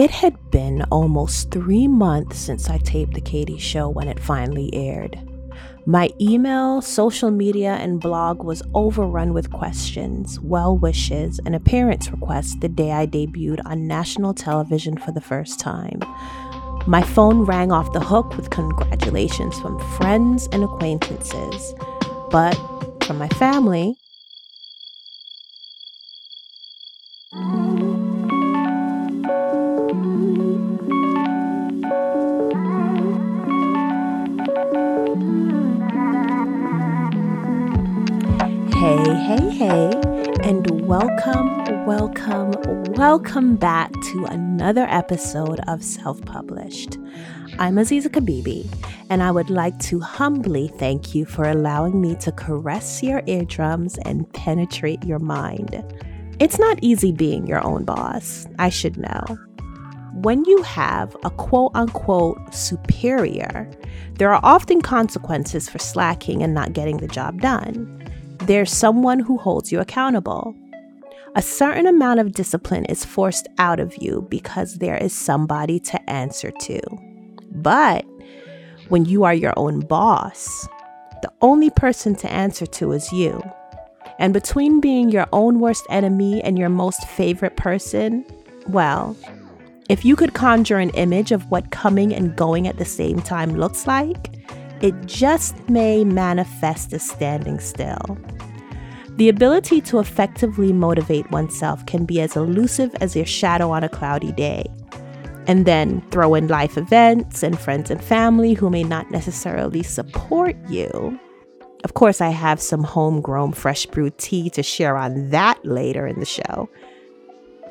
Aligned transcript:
It 0.00 0.10
had 0.10 0.50
been 0.50 0.82
almost 0.90 1.50
three 1.50 1.86
months 1.86 2.38
since 2.38 2.70
I 2.70 2.78
taped 2.78 3.12
The 3.12 3.20
Katie 3.20 3.58
Show 3.58 3.90
when 3.90 4.08
it 4.08 4.18
finally 4.18 4.72
aired. 4.72 5.20
My 5.84 6.08
email, 6.18 6.80
social 6.80 7.30
media, 7.30 7.74
and 7.74 8.00
blog 8.00 8.42
was 8.42 8.62
overrun 8.72 9.34
with 9.34 9.50
questions, 9.50 10.40
well 10.40 10.74
wishes, 10.74 11.38
and 11.44 11.54
appearance 11.54 12.10
requests 12.10 12.56
the 12.60 12.68
day 12.70 12.92
I 12.92 13.06
debuted 13.06 13.60
on 13.66 13.86
national 13.86 14.32
television 14.32 14.96
for 14.96 15.12
the 15.12 15.20
first 15.20 15.60
time. 15.60 16.00
My 16.86 17.02
phone 17.02 17.42
rang 17.42 17.70
off 17.70 17.92
the 17.92 18.00
hook 18.00 18.38
with 18.38 18.48
congratulations 18.48 19.60
from 19.60 19.78
friends 19.98 20.48
and 20.50 20.64
acquaintances, 20.64 21.74
but 22.30 22.54
from 23.04 23.18
my 23.18 23.28
family, 23.28 23.98
Hey, 39.30 39.50
hey, 39.50 39.90
and 40.42 40.68
welcome, 40.88 41.86
welcome, 41.86 42.50
welcome 42.94 43.54
back 43.54 43.92
to 43.92 44.24
another 44.24 44.88
episode 44.90 45.60
of 45.68 45.84
Self 45.84 46.20
Published. 46.22 46.96
I'm 47.60 47.76
Aziza 47.76 48.08
Kabibi, 48.08 48.68
and 49.08 49.22
I 49.22 49.30
would 49.30 49.48
like 49.48 49.78
to 49.82 50.00
humbly 50.00 50.66
thank 50.78 51.14
you 51.14 51.24
for 51.24 51.44
allowing 51.44 52.00
me 52.00 52.16
to 52.16 52.32
caress 52.32 53.04
your 53.04 53.22
eardrums 53.28 53.98
and 53.98 54.28
penetrate 54.32 55.04
your 55.04 55.20
mind. 55.20 55.80
It's 56.40 56.58
not 56.58 56.80
easy 56.82 57.12
being 57.12 57.46
your 57.46 57.64
own 57.64 57.84
boss, 57.84 58.48
I 58.58 58.68
should 58.68 58.96
know. 58.96 59.38
When 60.14 60.44
you 60.44 60.60
have 60.64 61.16
a 61.22 61.30
quote 61.30 61.70
unquote 61.76 62.52
superior, 62.52 63.70
there 64.14 64.34
are 64.34 64.40
often 64.42 64.82
consequences 64.82 65.68
for 65.68 65.78
slacking 65.78 66.42
and 66.42 66.52
not 66.52 66.72
getting 66.72 66.96
the 66.96 67.06
job 67.06 67.40
done 67.40 67.99
there's 68.42 68.72
someone 68.72 69.20
who 69.20 69.38
holds 69.38 69.70
you 69.70 69.80
accountable. 69.80 70.54
A 71.36 71.42
certain 71.42 71.86
amount 71.86 72.20
of 72.20 72.32
discipline 72.32 72.84
is 72.86 73.04
forced 73.04 73.46
out 73.58 73.78
of 73.78 73.96
you 73.98 74.26
because 74.30 74.78
there 74.78 74.96
is 74.96 75.12
somebody 75.12 75.78
to 75.80 76.10
answer 76.10 76.50
to. 76.50 76.80
But 77.52 78.04
when 78.88 79.04
you 79.04 79.24
are 79.24 79.34
your 79.34 79.52
own 79.56 79.80
boss, 79.80 80.66
the 81.22 81.30
only 81.40 81.70
person 81.70 82.16
to 82.16 82.32
answer 82.32 82.66
to 82.66 82.92
is 82.92 83.12
you. 83.12 83.42
And 84.18 84.32
between 84.32 84.80
being 84.80 85.10
your 85.10 85.26
own 85.32 85.60
worst 85.60 85.86
enemy 85.88 86.42
and 86.42 86.58
your 86.58 86.68
most 86.68 87.06
favorite 87.06 87.56
person, 87.56 88.24
well, 88.66 89.16
if 89.88 90.04
you 90.04 90.16
could 90.16 90.34
conjure 90.34 90.78
an 90.78 90.90
image 90.90 91.30
of 91.32 91.50
what 91.50 91.70
coming 91.70 92.14
and 92.14 92.36
going 92.36 92.66
at 92.66 92.78
the 92.78 92.84
same 92.84 93.20
time 93.20 93.56
looks 93.56 93.86
like, 93.86 94.39
it 94.80 94.94
just 95.06 95.68
may 95.68 96.04
manifest 96.04 96.92
as 96.92 97.08
standing 97.08 97.60
still. 97.60 98.18
The 99.16 99.28
ability 99.28 99.82
to 99.82 99.98
effectively 99.98 100.72
motivate 100.72 101.30
oneself 101.30 101.84
can 101.84 102.06
be 102.06 102.20
as 102.20 102.36
elusive 102.36 102.94
as 103.02 103.14
your 103.14 103.26
shadow 103.26 103.70
on 103.70 103.84
a 103.84 103.88
cloudy 103.88 104.32
day. 104.32 104.64
And 105.46 105.66
then 105.66 106.00
throw 106.10 106.34
in 106.34 106.48
life 106.48 106.78
events 106.78 107.42
and 107.42 107.58
friends 107.58 107.90
and 107.90 108.02
family 108.02 108.54
who 108.54 108.70
may 108.70 108.84
not 108.84 109.10
necessarily 109.10 109.82
support 109.82 110.56
you. 110.68 111.18
Of 111.84 111.94
course, 111.94 112.20
I 112.20 112.28
have 112.28 112.60
some 112.60 112.84
homegrown 112.84 113.52
fresh 113.52 113.84
brewed 113.86 114.16
tea 114.18 114.48
to 114.50 114.62
share 114.62 114.96
on 114.96 115.30
that 115.30 115.62
later 115.64 116.06
in 116.06 116.20
the 116.20 116.26
show. 116.26 116.68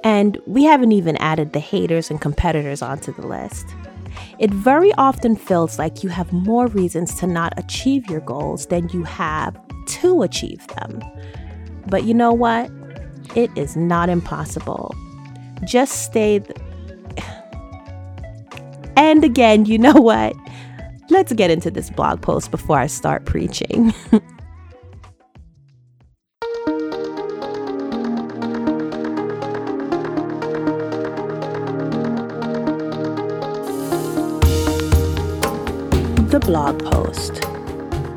And 0.04 0.38
we 0.46 0.64
haven't 0.64 0.92
even 0.92 1.18
added 1.18 1.54
the 1.54 1.60
haters 1.60 2.10
and 2.10 2.22
competitors 2.22 2.82
onto 2.82 3.14
the 3.14 3.26
list 3.26 3.68
it 4.40 4.52
very 4.52 4.94
often 4.94 5.36
feels 5.36 5.80
like 5.80 6.04
you 6.04 6.10
have 6.10 6.32
more 6.32 6.68
reasons 6.68 7.16
to 7.20 7.28
not 7.28 7.54
achieve 7.58 8.10
your 8.10 8.22
goals 8.22 8.68
than 8.68 8.90
you 8.90 9.04
have 9.04 9.58
to 9.88 10.22
achieve 10.22 10.66
them. 10.68 11.02
But 11.88 12.04
you 12.04 12.14
know 12.14 12.34
what? 12.34 12.72
It 13.36 13.52
is 13.56 13.76
not 13.76 14.10
impossible. 14.10 14.96
Just 15.66 16.04
stay. 16.04 16.40
Th- 16.40 16.58
and 18.96 19.24
again, 19.24 19.66
you 19.66 19.78
know 19.78 19.94
what? 19.94 20.36
Let's 21.10 21.34
get 21.34 21.50
into 21.50 21.72
this 21.72 21.90
blog 21.90 22.22
post 22.22 22.52
before 22.52 22.78
I 22.78 22.88
start 22.88 23.26
preaching. 23.26 23.94
The 36.30 36.40
blog 36.40 36.86
post, 36.86 37.38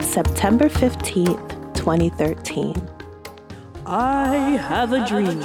September 0.04 0.68
15th, 0.68 1.74
2013. 1.74 2.76
I 3.86 4.36
have 4.36 4.92
a 4.92 5.06
dream. 5.06 5.42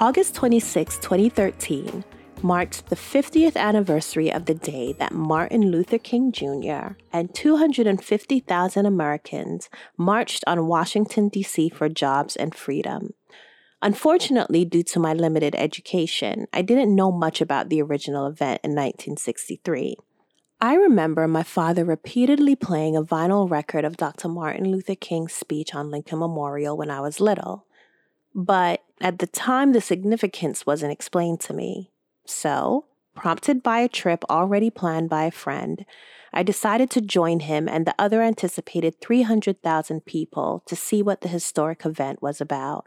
August 0.00 0.34
26, 0.34 0.98
2013 0.98 2.04
marked 2.42 2.88
the 2.88 2.96
50th 2.96 3.54
anniversary 3.54 4.32
of 4.32 4.46
the 4.46 4.54
day 4.54 4.92
that 4.94 5.12
Martin 5.12 5.70
Luther 5.70 5.98
King 5.98 6.32
Jr. 6.32 6.96
and 7.12 7.32
250,000 7.32 8.84
Americans 8.84 9.70
marched 9.96 10.42
on 10.48 10.66
Washington, 10.66 11.28
D.C. 11.28 11.68
for 11.68 11.88
jobs 11.88 12.34
and 12.34 12.52
freedom. 12.52 13.14
Unfortunately, 13.80 14.64
due 14.64 14.82
to 14.82 14.98
my 14.98 15.12
limited 15.12 15.54
education, 15.54 16.48
I 16.52 16.62
didn't 16.62 16.96
know 16.96 17.12
much 17.12 17.40
about 17.40 17.68
the 17.68 17.80
original 17.80 18.26
event 18.26 18.62
in 18.64 18.72
1963. 18.72 19.98
I 20.64 20.76
remember 20.76 21.28
my 21.28 21.42
father 21.42 21.84
repeatedly 21.84 22.56
playing 22.56 22.96
a 22.96 23.02
vinyl 23.02 23.50
record 23.50 23.84
of 23.84 23.98
Dr. 23.98 24.28
Martin 24.28 24.70
Luther 24.70 24.94
King's 24.94 25.34
speech 25.34 25.74
on 25.74 25.90
Lincoln 25.90 26.20
Memorial 26.20 26.74
when 26.74 26.90
I 26.90 27.02
was 27.02 27.20
little. 27.20 27.66
But 28.34 28.82
at 28.98 29.18
the 29.18 29.26
time, 29.26 29.72
the 29.72 29.82
significance 29.82 30.64
wasn't 30.64 30.92
explained 30.92 31.40
to 31.40 31.52
me. 31.52 31.90
So, 32.24 32.86
prompted 33.14 33.62
by 33.62 33.80
a 33.80 33.90
trip 33.90 34.24
already 34.30 34.70
planned 34.70 35.10
by 35.10 35.24
a 35.24 35.30
friend, 35.30 35.84
I 36.32 36.42
decided 36.42 36.88
to 36.92 37.02
join 37.02 37.40
him 37.40 37.68
and 37.68 37.84
the 37.84 37.94
other 37.98 38.22
anticipated 38.22 39.02
300,000 39.02 40.06
people 40.06 40.62
to 40.64 40.74
see 40.74 41.02
what 41.02 41.20
the 41.20 41.28
historic 41.28 41.84
event 41.84 42.22
was 42.22 42.40
about. 42.40 42.86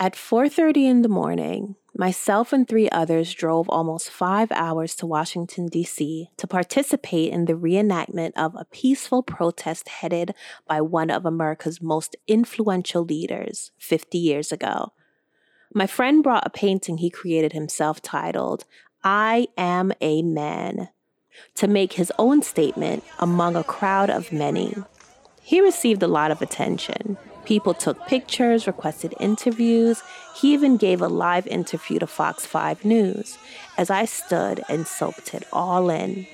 At 0.00 0.16
4:30 0.16 0.88
in 0.88 1.02
the 1.02 1.08
morning, 1.08 1.76
myself 1.96 2.52
and 2.52 2.66
three 2.66 2.88
others 2.90 3.32
drove 3.34 3.68
almost 3.68 4.10
5 4.10 4.50
hours 4.52 4.94
to 4.96 5.06
Washington 5.06 5.66
D.C. 5.66 6.30
to 6.36 6.46
participate 6.46 7.32
in 7.32 7.44
the 7.44 7.54
reenactment 7.54 8.32
of 8.36 8.54
a 8.54 8.66
peaceful 8.66 9.22
protest 9.22 9.88
headed 9.88 10.34
by 10.66 10.80
one 10.80 11.10
of 11.10 11.26
America's 11.26 11.82
most 11.82 12.16
influential 12.26 13.04
leaders 13.04 13.72
50 13.78 14.18
years 14.18 14.52
ago. 14.52 14.92
My 15.74 15.86
friend 15.86 16.22
brought 16.22 16.46
a 16.46 16.50
painting 16.50 16.98
he 16.98 17.10
created 17.10 17.52
himself 17.52 18.02
titled 18.02 18.64
I 19.04 19.48
Am 19.56 19.92
a 20.00 20.22
Man 20.22 20.90
to 21.54 21.66
make 21.66 21.94
his 21.94 22.12
own 22.18 22.42
statement 22.42 23.04
among 23.18 23.56
a 23.56 23.64
crowd 23.64 24.10
of 24.10 24.32
many. 24.32 24.74
He 25.42 25.60
received 25.60 26.02
a 26.02 26.08
lot 26.08 26.30
of 26.30 26.40
attention. 26.42 27.16
People 27.44 27.74
took 27.74 28.06
pictures, 28.06 28.66
requested 28.66 29.14
interviews. 29.18 30.02
He 30.36 30.52
even 30.52 30.76
gave 30.76 31.00
a 31.00 31.08
live 31.08 31.46
interview 31.46 31.98
to 31.98 32.06
Fox 32.06 32.46
5 32.46 32.84
News 32.84 33.38
as 33.76 33.90
I 33.90 34.04
stood 34.04 34.62
and 34.68 34.86
soaked 34.86 35.34
it 35.34 35.46
all 35.52 35.90
in. 35.90 36.26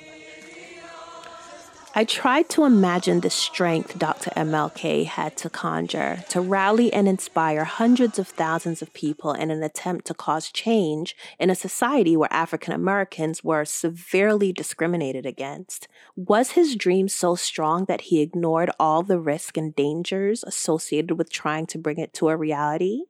I 1.99 2.05
tried 2.05 2.49
to 2.51 2.63
imagine 2.65 3.23
the 3.23 3.29
strength 3.29 3.99
Dr. 3.99 4.31
MLK 4.37 5.05
had 5.05 5.37
to 5.39 5.51
conjure 5.51 6.23
to 6.29 6.41
rally 6.41 6.93
and 6.93 7.09
inspire 7.09 7.65
hundreds 7.65 8.21
of 8.21 8.29
thousands 8.29 8.81
of 8.81 8.93
people 8.93 9.33
in 9.33 9.51
an 9.51 9.65
attempt 9.65 10.07
to 10.07 10.15
cause 10.15 10.53
change 10.53 11.17
in 11.41 11.51
a 11.51 11.57
society 11.57 12.17
where 12.17 12.33
African 12.33 12.73
Americans 12.73 13.43
were 13.43 13.65
severely 13.65 14.53
discriminated 14.53 15.27
against. 15.27 15.89
Was 16.15 16.53
his 16.53 16.77
dream 16.77 17.09
so 17.09 17.35
strong 17.35 17.87
that 17.87 18.03
he 18.03 18.21
ignored 18.21 18.71
all 18.79 19.03
the 19.03 19.19
risk 19.19 19.57
and 19.57 19.75
dangers 19.75 20.45
associated 20.45 21.19
with 21.19 21.33
trying 21.33 21.67
to 21.67 21.79
bring 21.79 21.99
it 21.99 22.13
to 22.13 22.29
a 22.29 22.37
reality? 22.37 23.07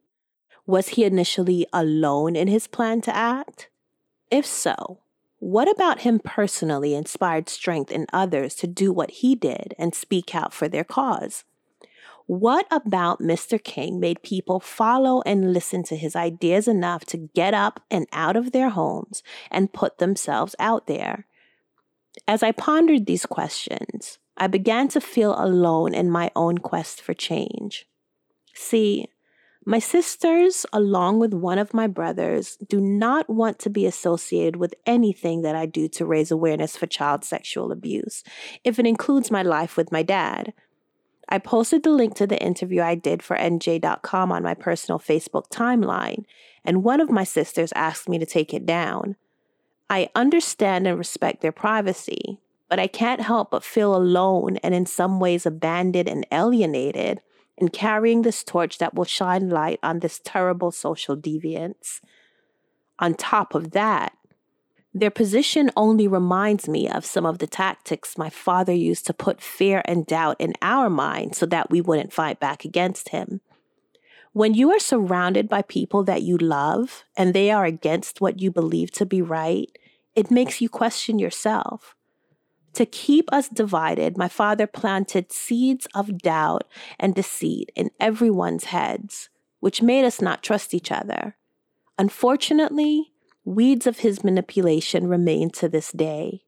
Was 0.65 0.89
he 0.89 1.05
initially 1.05 1.67
alone 1.75 2.37
in 2.37 2.49
his 2.49 2.67
plan 2.67 3.03
to 3.03 3.15
act? 3.15 3.69
If 4.31 4.47
so, 4.47 5.01
what 5.39 5.71
about 5.71 6.01
him 6.01 6.19
personally 6.19 6.95
inspired 6.95 7.49
strength 7.49 7.93
in 7.93 8.07
others 8.13 8.55
to 8.57 8.67
do 8.67 8.93
what 8.93 9.11
he 9.11 9.35
did 9.35 9.75
and 9.79 9.95
speak 9.95 10.35
out 10.35 10.53
for 10.53 10.69
their 10.69 10.85
cause? 10.85 11.45
What 12.27 12.67
about 12.71 13.21
Mr. 13.21 13.63
King 13.63 13.99
made 14.01 14.23
people 14.23 14.61
follow 14.61 15.23
and 15.25 15.55
listen 15.55 15.83
to 15.85 15.97
his 15.97 16.15
ideas 16.15 16.69
enough 16.69 17.07
to 17.07 17.31
get 17.35 17.55
up 17.55 17.81
and 17.91 18.07
out 18.13 18.37
of 18.37 18.53
their 18.53 18.69
homes 18.69 19.23
and 19.51 19.73
put 19.73 19.99
themselves 19.99 20.55
out 20.59 20.87
there? 20.87 21.27
As 22.27 22.43
I 22.43 22.53
pondered 22.53 23.07
these 23.07 23.25
questions, 23.25 24.19
I 24.37 24.47
began 24.47 24.89
to 24.89 25.01
feel 25.01 25.35
alone 25.39 25.95
in 25.95 26.11
my 26.11 26.31
own 26.37 26.59
quest 26.59 27.01
for 27.01 27.15
change. 27.15 27.87
See, 28.55 29.07
My 29.65 29.79
sisters, 29.79 30.65
along 30.73 31.19
with 31.19 31.35
one 31.35 31.59
of 31.59 31.75
my 31.75 31.87
brothers, 31.87 32.57
do 32.69 32.81
not 32.81 33.29
want 33.29 33.59
to 33.61 33.71
be 33.71 33.87
associated 33.87 34.57
with 34.57 34.75
anything 34.87 35.43
that 35.43 35.57
I 35.57 35.67
do 35.67 35.89
to 35.89 36.07
raise 36.07 36.31
awareness 36.31 36.77
for 36.77 36.87
child 36.87 37.25
sexual 37.25 37.71
abuse, 37.71 38.25
if 38.65 38.79
it 38.79 38.87
includes 38.87 39.31
my 39.31 39.43
life 39.43 39.77
with 39.77 39.93
my 39.93 40.03
dad. 40.03 40.55
I 41.29 41.39
posted 41.39 41.83
the 41.83 41.91
link 41.91 42.15
to 42.15 42.27
the 42.27 42.43
interview 42.43 42.81
I 42.81 42.95
did 42.95 43.23
for 43.23 43.37
NJ.com 43.37 44.33
on 44.33 44.43
my 44.43 44.55
personal 44.55 44.99
Facebook 44.99 45.51
timeline, 45.51 46.25
and 46.65 46.83
one 46.83 47.01
of 47.01 47.11
my 47.11 47.25
sisters 47.25 47.73
asked 47.75 48.09
me 48.09 48.19
to 48.19 48.27
take 48.27 48.55
it 48.55 48.65
down. 48.65 49.17
I 49.91 50.09
understand 50.15 50.87
and 50.87 50.97
respect 50.97 51.43
their 51.43 51.53
privacy, 51.53 52.39
but 52.69 52.79
I 52.79 52.87
can't 52.87 53.21
help 53.21 53.51
but 53.51 53.65
feel 53.65 53.95
alone 53.95 54.57
and 54.59 54.75
in 54.75 54.87
some 54.87 55.21
ways 55.21 55.45
abandoned 55.45 56.09
and 56.09 56.27
alienated 56.31 57.21
in 57.59 57.69
carrying 57.69 58.23
this 58.23 58.45
torch 58.45 58.79
that 58.79 58.95
will 58.95 59.05
shine 59.05 59.51
light 59.51 59.81
on 59.83 59.99
this 59.99 60.21
terrible 60.25 60.71
social 60.71 61.17
deviance. 61.17 62.01
On 62.99 63.15
top 63.15 63.55
of 63.55 63.73
that, 63.73 64.15
their 64.95 65.11
position 65.11 65.71
only 65.77 66.09
reminds 66.09 66.69
me 66.69 66.89
of 66.89 67.05
some 67.05 67.27
of 67.27 67.39
the 67.39 67.47
tactics 67.47 68.17
my 68.17 68.31
father 68.31 68.73
used 68.73 69.07
to 69.07 69.13
put 69.13 69.43
fear 69.43 69.83
and 69.85 70.07
doubt 70.07 70.37
in 70.39 70.55
our 70.63 70.89
minds 70.89 71.39
so 71.39 71.47
that 71.47 71.71
we 71.71 71.81
wouldn't 71.81 72.13
fight 72.13 72.41
back 72.41 72.65
against 72.65 73.11
him. 73.11 73.41
When 74.33 74.55
you 74.55 74.71
are 74.71 74.79
surrounded 74.79 75.49
by 75.49 75.63
people 75.63 76.05
that 76.05 76.23
you 76.23 76.37
love 76.37 77.05
and 77.17 77.35
they 77.35 77.51
are 77.51 77.65
against 77.65 78.21
what 78.21 78.41
you 78.41 78.51
believe 78.51 78.91
to 78.93 79.07
be 79.07 79.21
right, 79.21 79.71
it 80.15 80.31
makes 80.31 80.61
you 80.61 80.69
question 80.69 81.19
yourself. 81.19 81.95
To 82.75 82.87
keep 82.87 83.33
us 83.33 83.49
divided, 83.49 84.17
my 84.17 84.29
father 84.29 84.67
planted 84.67 85.33
seeds 85.33 85.87
of 85.95 86.19
doubt 86.19 86.65
and 86.99 87.15
deceit 87.15 87.73
in 87.75 87.91
everyone's 87.99 88.65
heads, 88.65 89.31
which 89.61 89.83
made 89.83 90.05
us 90.05 90.21
not 90.21 90.43
trust 90.43 90.75
each 90.75 90.93
other. 90.93 91.37
Unfortunately, 91.99 93.13
weeds 93.45 93.87
of 93.87 94.01
his 94.01 94.23
manipulation 94.23 95.09
remain 95.09 95.51
to 95.51 95.69
this 95.69 95.91
day. 95.91 96.45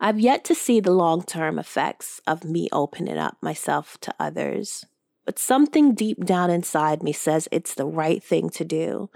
I've 0.00 0.20
yet 0.20 0.44
to 0.44 0.54
see 0.54 0.80
the 0.80 0.92
long 0.92 1.22
term 1.22 1.58
effects 1.58 2.20
of 2.26 2.44
me 2.44 2.68
opening 2.72 3.18
up 3.18 3.36
myself 3.42 4.00
to 4.02 4.14
others, 4.18 4.86
but 5.26 5.38
something 5.38 5.94
deep 5.94 6.24
down 6.24 6.50
inside 6.50 7.02
me 7.02 7.12
says 7.12 7.48
it's 7.52 7.74
the 7.74 7.86
right 7.86 8.22
thing 8.22 8.48
to 8.50 8.64
do. 8.64 9.10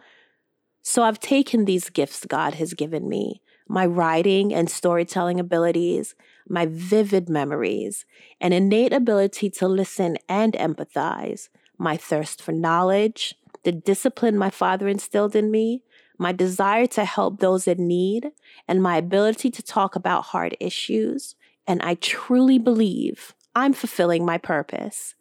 So 0.83 1.03
I've 1.03 1.21
taken 1.21 1.65
these 1.65 1.89
gifts 1.89 2.25
God 2.27 2.55
has 2.55 2.75
given 2.75 3.09
me 3.09 3.41
my 3.71 3.87
writing 3.87 4.53
and 4.53 4.69
storytelling 4.69 5.39
abilities, 5.39 6.17
my 6.49 6.67
vivid 6.67 7.29
memories, 7.29 8.05
an 8.41 8.53
innate 8.53 8.93
ability 8.93 9.49
to 9.49 9.69
listen 9.69 10.19
and 10.29 10.55
empathize, 10.55 11.51
my 11.79 11.97
thirst 11.97 12.43
for 12.43 12.51
knowledge, 12.51 13.33
the 13.63 13.71
discipline 13.71 14.37
my 14.37 14.51
father 14.51 14.89
instilled 14.89 15.37
in 15.37 15.53
me, 15.53 15.85
my 16.19 16.33
desire 16.33 16.89
to 16.89 17.05
help 17.05 17.39
those 17.39 17.69
in 17.69 17.87
need, 17.87 18.33
and 18.67 18.83
my 18.83 18.97
ability 18.97 19.53
to 19.53 19.63
talk 19.63 19.95
about 19.95 20.25
hard 20.25 20.57
issues. 20.59 21.37
And 21.65 21.81
I 21.81 21.95
truly 21.95 22.59
believe 22.59 23.37
I'm 23.55 23.73
fulfilling 23.73 24.27
my 24.27 24.37
purpose. 24.37 25.15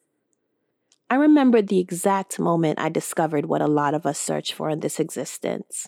I 1.07 1.15
remember 1.15 1.61
the 1.61 1.79
exact 1.79 2.39
moment 2.39 2.79
I 2.79 2.89
discovered 2.89 3.45
what 3.45 3.61
a 3.61 3.67
lot 3.67 3.93
of 3.93 4.07
us 4.07 4.17
search 4.17 4.55
for 4.55 4.71
in 4.71 4.79
this 4.79 4.99
existence 4.99 5.87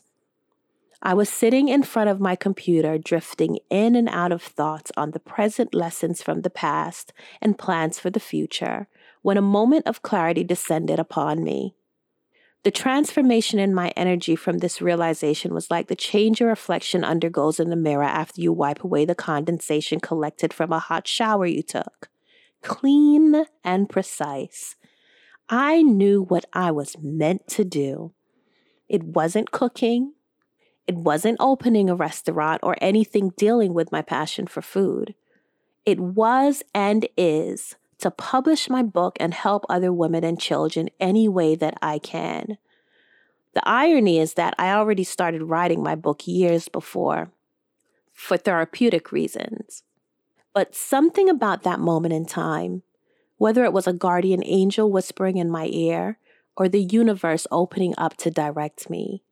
I 1.03 1.15
was 1.15 1.29
sitting 1.29 1.67
in 1.67 1.81
front 1.81 2.11
of 2.11 2.19
my 2.19 2.35
computer, 2.35 2.99
drifting 2.99 3.57
in 3.71 3.95
and 3.95 4.07
out 4.09 4.31
of 4.31 4.43
thoughts 4.43 4.91
on 4.95 5.11
the 5.11 5.19
present 5.19 5.73
lessons 5.73 6.21
from 6.21 6.41
the 6.41 6.51
past 6.51 7.11
and 7.41 7.57
plans 7.57 7.97
for 7.97 8.11
the 8.11 8.19
future, 8.19 8.87
when 9.23 9.35
a 9.35 9.41
moment 9.41 9.87
of 9.87 10.03
clarity 10.03 10.43
descended 10.43 10.99
upon 10.99 11.43
me. 11.43 11.75
The 12.63 12.69
transformation 12.69 13.57
in 13.57 13.73
my 13.73 13.91
energy 13.97 14.35
from 14.35 14.59
this 14.59 14.79
realization 14.79 15.51
was 15.51 15.71
like 15.71 15.87
the 15.87 15.95
change 15.95 16.39
a 16.39 16.45
reflection 16.45 17.03
undergoes 17.03 17.59
in 17.59 17.71
the 17.71 17.75
mirror 17.75 18.03
after 18.03 18.39
you 18.39 18.53
wipe 18.53 18.83
away 18.83 19.03
the 19.03 19.15
condensation 19.15 19.99
collected 19.99 20.53
from 20.53 20.71
a 20.71 20.77
hot 20.77 21.07
shower 21.07 21.47
you 21.47 21.63
took. 21.63 22.09
Clean 22.61 23.45
and 23.63 23.89
precise. 23.89 24.75
I 25.49 25.81
knew 25.81 26.21
what 26.21 26.45
I 26.53 26.69
was 26.69 26.95
meant 27.01 27.47
to 27.49 27.65
do. 27.65 28.13
It 28.87 29.03
wasn't 29.03 29.49
cooking, 29.49 30.13
it 30.91 30.97
wasn't 30.97 31.37
opening 31.39 31.89
a 31.89 31.95
restaurant 31.95 32.59
or 32.63 32.75
anything 32.81 33.29
dealing 33.37 33.73
with 33.73 33.93
my 33.93 34.01
passion 34.01 34.45
for 34.45 34.61
food. 34.61 35.15
It 35.85 36.01
was 36.01 36.63
and 36.75 37.07
is 37.15 37.77
to 37.99 38.11
publish 38.11 38.69
my 38.69 38.83
book 38.83 39.15
and 39.17 39.33
help 39.33 39.63
other 39.69 39.93
women 39.93 40.25
and 40.25 40.37
children 40.37 40.89
any 40.99 41.29
way 41.29 41.55
that 41.55 41.77
I 41.81 41.97
can. 41.97 42.57
The 43.53 43.65
irony 43.65 44.19
is 44.19 44.33
that 44.33 44.53
I 44.59 44.71
already 44.71 45.05
started 45.05 45.43
writing 45.43 45.81
my 45.81 45.95
book 45.95 46.27
years 46.27 46.67
before 46.67 47.31
for 48.11 48.35
therapeutic 48.35 49.13
reasons. 49.13 49.83
But 50.53 50.75
something 50.75 51.29
about 51.29 51.63
that 51.63 51.79
moment 51.79 52.13
in 52.13 52.25
time, 52.25 52.83
whether 53.37 53.63
it 53.63 53.71
was 53.71 53.87
a 53.87 53.93
guardian 53.93 54.43
angel 54.43 54.91
whispering 54.91 55.37
in 55.37 55.49
my 55.49 55.69
ear 55.71 56.17
or 56.57 56.67
the 56.67 56.83
universe 56.83 57.47
opening 57.49 57.93
up 57.97 58.17
to 58.17 58.29
direct 58.29 58.89
me, 58.89 59.23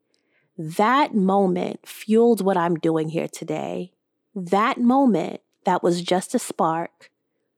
that 0.61 1.15
moment 1.15 1.87
fueled 1.87 2.41
what 2.41 2.57
I'm 2.57 2.75
doing 2.75 3.07
here 3.07 3.29
today. 3.29 3.93
That 4.35 4.77
moment 4.77 5.39
that 5.63 5.81
was 5.81 6.01
just 6.01 6.35
a 6.35 6.39
spark 6.39 7.09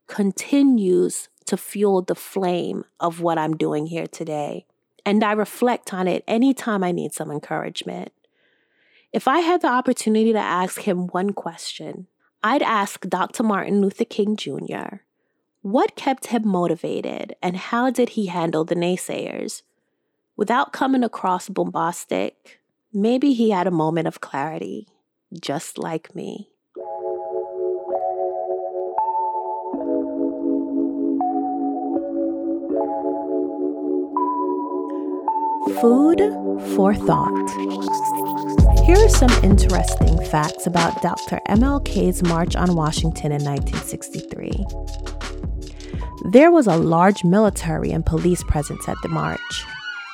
continues 0.05 1.27
to 1.45 1.57
fuel 1.57 2.03
the 2.03 2.13
flame 2.13 2.85
of 2.99 3.19
what 3.19 3.39
I'm 3.39 3.57
doing 3.57 3.87
here 3.87 4.05
today. 4.05 4.67
And 5.03 5.23
I 5.23 5.31
reflect 5.31 5.95
on 5.95 6.07
it 6.07 6.23
anytime 6.27 6.83
I 6.83 6.91
need 6.91 7.11
some 7.11 7.31
encouragement. 7.31 8.11
If 9.11 9.27
I 9.27 9.39
had 9.39 9.61
the 9.61 9.67
opportunity 9.67 10.31
to 10.31 10.39
ask 10.39 10.81
him 10.81 11.07
one 11.07 11.33
question, 11.33 12.05
I'd 12.43 12.61
ask 12.61 13.09
Dr. 13.09 13.41
Martin 13.41 13.81
Luther 13.81 14.05
King 14.05 14.35
Jr. 14.35 14.97
What 15.63 15.95
kept 15.95 16.27
him 16.27 16.47
motivated 16.47 17.35
and 17.41 17.57
how 17.57 17.89
did 17.89 18.09
he 18.09 18.27
handle 18.27 18.63
the 18.63 18.75
naysayers? 18.75 19.63
Without 20.37 20.71
coming 20.71 21.03
across 21.03 21.49
bombastic, 21.49 22.60
Maybe 22.93 23.31
he 23.33 23.51
had 23.51 23.67
a 23.67 23.71
moment 23.71 24.09
of 24.09 24.19
clarity, 24.19 24.85
just 25.39 25.77
like 25.77 26.13
me. 26.13 26.49
Food 35.79 36.19
for 36.75 36.93
thought. 36.93 37.31
Here 38.85 38.97
are 38.97 39.07
some 39.07 39.31
interesting 39.41 40.21
facts 40.25 40.67
about 40.67 41.01
Dr. 41.01 41.39
MLK's 41.47 42.21
March 42.23 42.57
on 42.57 42.75
Washington 42.75 43.31
in 43.31 43.41
1963. 43.41 44.65
There 46.31 46.51
was 46.51 46.67
a 46.67 46.75
large 46.75 47.23
military 47.23 47.91
and 47.91 48.05
police 48.05 48.43
presence 48.43 48.89
at 48.89 48.97
the 49.01 49.07
march. 49.07 49.65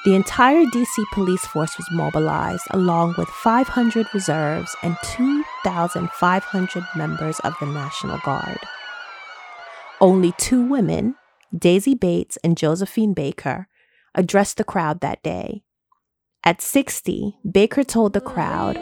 The 0.08 0.16
entire 0.16 0.64
DC 0.64 1.04
police 1.12 1.46
force 1.48 1.76
was 1.78 1.92
mobilized, 1.92 2.64
along 2.72 3.16
with 3.18 3.28
500 3.28 4.08
reserves 4.14 4.74
and 4.82 4.96
2,500 5.04 6.84
members 6.96 7.40
of 7.42 7.54
the 7.60 7.66
National 7.66 8.18
Guard. 8.20 8.58
Only 10.00 10.32
two 10.38 10.66
women, 10.66 11.16
Daisy 11.54 11.94
Bates 11.94 12.38
and 12.42 12.56
Josephine 12.56 13.14
Baker, 13.14 13.68
addressed 14.16 14.56
the 14.56 14.64
crowd 14.64 15.02
that 15.02 15.22
day. 15.24 15.64
At 16.42 16.62
60, 16.62 17.40
Baker 17.52 17.84
told 17.84 18.14
the 18.14 18.22
crowd, 18.22 18.78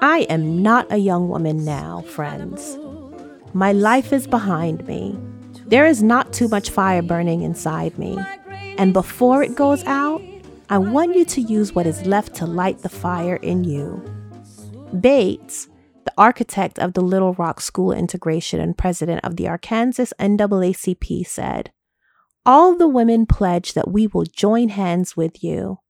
I 0.00 0.24
am 0.30 0.62
not 0.62 0.86
a 0.92 0.98
young 0.98 1.28
woman 1.28 1.64
now, 1.64 2.02
friends. 2.02 2.78
My 3.54 3.72
life 3.72 4.12
is 4.12 4.28
behind 4.28 4.86
me. 4.86 5.18
There 5.66 5.86
is 5.86 6.00
not 6.00 6.32
too 6.32 6.46
much 6.46 6.70
fire 6.70 7.02
burning 7.02 7.42
inside 7.42 7.98
me. 7.98 8.16
And 8.78 8.92
before 8.92 9.42
it 9.42 9.56
goes 9.56 9.82
out, 9.84 10.22
I 10.70 10.78
want 10.78 11.16
you 11.16 11.24
to 11.24 11.40
use 11.40 11.74
what 11.74 11.86
is 11.86 12.06
left 12.06 12.34
to 12.36 12.46
light 12.46 12.78
the 12.78 12.88
fire 12.88 13.36
in 13.36 13.64
you. 13.64 14.02
Bates, 15.00 15.68
the 16.04 16.12
architect 16.16 16.78
of 16.78 16.92
the 16.92 17.00
Little 17.00 17.34
Rock 17.34 17.60
School 17.60 17.92
integration 17.92 18.60
and 18.60 18.78
president 18.78 19.24
of 19.24 19.36
the 19.36 19.48
Arkansas 19.48 20.12
NAACP, 20.20 21.26
said, 21.26 21.72
All 22.46 22.76
the 22.76 22.86
women 22.86 23.26
pledge 23.26 23.74
that 23.74 23.90
we 23.90 24.06
will 24.06 24.24
join 24.24 24.68
hands 24.68 25.16
with 25.16 25.42
you. 25.42 25.80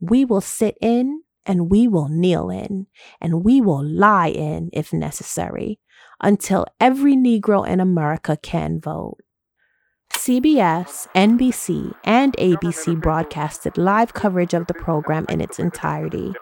We 0.00 0.24
will 0.24 0.40
sit 0.40 0.76
in 0.80 1.22
and 1.46 1.70
we 1.70 1.86
will 1.86 2.08
kneel 2.08 2.50
in 2.50 2.88
and 3.20 3.44
we 3.44 3.60
will 3.60 3.84
lie 3.84 4.28
in 4.28 4.68
if 4.72 4.92
necessary 4.92 5.78
until 6.20 6.66
every 6.80 7.14
Negro 7.14 7.66
in 7.66 7.78
America 7.78 8.36
can 8.36 8.80
vote. 8.80 9.18
CBS, 10.16 11.08
NBC, 11.14 11.94
and 12.04 12.36
ABC 12.36 13.00
broadcasted 13.00 13.76
live 13.76 14.14
coverage 14.14 14.54
of 14.54 14.66
the 14.68 14.74
program 14.74 15.26
in 15.28 15.40
its 15.40 15.58
entirety. 15.58 16.32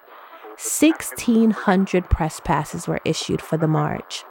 1,600 0.59 2.11
press 2.11 2.41
passes 2.41 2.87
were 2.87 3.01
issued 3.05 3.41
for 3.41 3.57
the 3.57 3.67
march. 3.67 4.25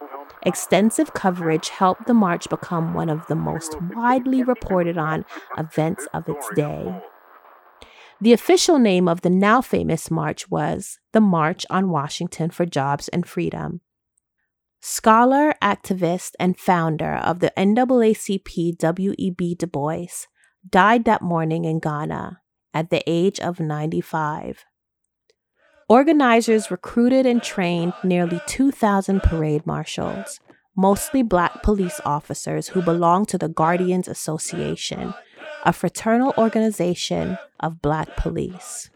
Extensive 0.43 1.13
coverage 1.13 1.69
helped 1.69 2.05
the 2.05 2.13
march 2.13 2.47
become 2.49 2.93
one 2.93 3.09
of 3.09 3.25
the 3.27 3.35
most 3.35 3.75
widely 3.95 4.43
reported 4.43 4.97
on 4.97 5.25
events 5.57 6.07
of 6.13 6.29
its 6.29 6.47
day. 6.55 7.01
The 8.21 8.33
official 8.33 8.79
name 8.79 9.07
of 9.07 9.21
the 9.21 9.29
now 9.29 9.61
famous 9.61 10.11
march 10.11 10.49
was 10.49 10.99
the 11.13 11.21
March 11.21 11.65
on 11.69 11.89
Washington 11.89 12.51
for 12.51 12.65
Jobs 12.65 13.07
and 13.07 13.25
Freedom. 13.25 13.81
Scholar, 14.81 15.53
activist, 15.61 16.31
and 16.39 16.57
founder 16.57 17.15
of 17.15 17.39
the 17.39 17.51
NAACP 17.57 18.77
W.E.B. 18.77 19.55
Du 19.55 19.67
Bois 19.67 20.25
died 20.69 21.03
that 21.05 21.21
morning 21.21 21.65
in 21.65 21.79
Ghana 21.79 22.39
at 22.73 22.89
the 22.89 23.03
age 23.05 23.39
of 23.39 23.59
95. 23.59 24.63
Organizers 25.89 26.71
recruited 26.71 27.25
and 27.25 27.41
trained 27.43 27.93
nearly 28.03 28.39
2,000 28.45 29.21
parade 29.21 29.65
marshals, 29.65 30.39
mostly 30.77 31.23
black 31.23 31.61
police 31.61 31.99
officers 32.05 32.69
who 32.69 32.81
belonged 32.81 33.27
to 33.29 33.37
the 33.37 33.49
Guardians 33.49 34.07
Association, 34.07 35.13
a 35.65 35.73
fraternal 35.73 36.33
organization 36.37 37.37
of 37.59 37.81
black 37.81 38.15
police. 38.15 38.89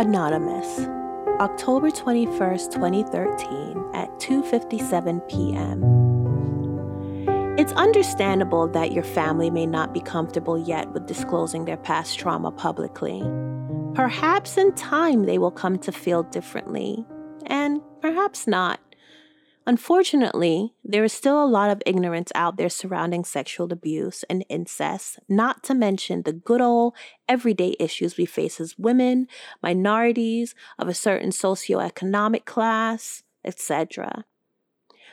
Anonymous 0.00 0.86
October 1.40 1.90
21st, 1.90 2.72
2013 2.72 3.90
at 3.92 4.08
2:57 4.18 5.28
p.m. 5.28 5.84
It's 7.58 7.72
understandable 7.72 8.66
that 8.68 8.92
your 8.92 9.04
family 9.04 9.50
may 9.50 9.66
not 9.66 9.92
be 9.92 10.00
comfortable 10.00 10.56
yet 10.56 10.90
with 10.94 11.06
disclosing 11.06 11.66
their 11.66 11.76
past 11.76 12.18
trauma 12.18 12.50
publicly. 12.50 13.22
Perhaps 13.94 14.56
in 14.56 14.72
time 14.72 15.26
they 15.26 15.36
will 15.36 15.50
come 15.50 15.78
to 15.80 15.92
feel 15.92 16.22
differently, 16.22 17.04
and 17.44 17.82
perhaps 18.00 18.46
not. 18.46 18.80
Unfortunately, 19.70 20.74
there 20.82 21.04
is 21.04 21.12
still 21.12 21.40
a 21.40 21.46
lot 21.46 21.70
of 21.70 21.80
ignorance 21.86 22.32
out 22.34 22.56
there 22.56 22.68
surrounding 22.68 23.22
sexual 23.22 23.72
abuse 23.72 24.24
and 24.24 24.44
incest, 24.48 25.20
not 25.28 25.62
to 25.62 25.74
mention 25.74 26.22
the 26.22 26.32
good 26.32 26.60
old 26.60 26.96
everyday 27.28 27.76
issues 27.78 28.16
we 28.16 28.26
face 28.26 28.60
as 28.60 28.76
women, 28.80 29.28
minorities, 29.62 30.56
of 30.76 30.88
a 30.88 30.92
certain 30.92 31.30
socioeconomic 31.30 32.46
class, 32.46 33.22
etc. 33.44 34.24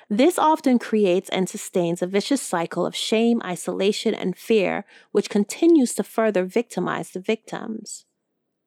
This 0.09 0.39
often 0.39 0.79
creates 0.79 1.29
and 1.29 1.47
sustains 1.47 2.01
a 2.01 2.07
vicious 2.07 2.41
cycle 2.41 2.83
of 2.83 2.95
shame, 2.95 3.43
isolation, 3.45 4.15
and 4.15 4.35
fear, 4.35 4.85
which 5.11 5.29
continues 5.29 5.93
to 5.93 6.03
further 6.03 6.45
victimize 6.45 7.11
the 7.11 7.19
victims. 7.19 8.05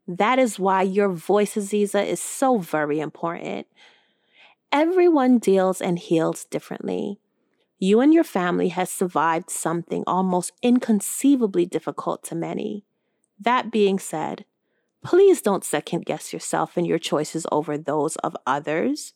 That 0.06 0.38
is 0.38 0.56
why 0.56 0.82
your 0.82 1.09
voice, 1.09 1.56
Aziza, 1.56 2.06
is 2.06 2.23
so 2.23 2.59
very 2.59 3.00
important. 3.00 3.66
Everyone 4.73 5.39
deals 5.39 5.81
and 5.81 5.99
heals 5.99 6.45
differently. 6.45 7.19
You 7.81 7.99
and 8.00 8.15
your 8.15 8.23
family 8.23 8.69
has 8.69 8.89
survived 8.89 9.50
something 9.50 10.05
almost 10.07 10.53
inconceivably 10.62 11.67
difficult 11.67 12.23
to 12.25 12.37
many. 12.37 12.85
That 13.41 13.73
being 13.73 13.99
said, 13.99 14.45
please 15.03 15.43
don't 15.43 15.65
second 15.65 16.05
guess 16.05 16.33
yourself 16.33 16.77
and 16.77 16.87
your 16.87 17.00
choices 17.00 17.49
over 17.50 17.77
those 17.77 18.15
of 18.17 18.37
others. 18.47 19.12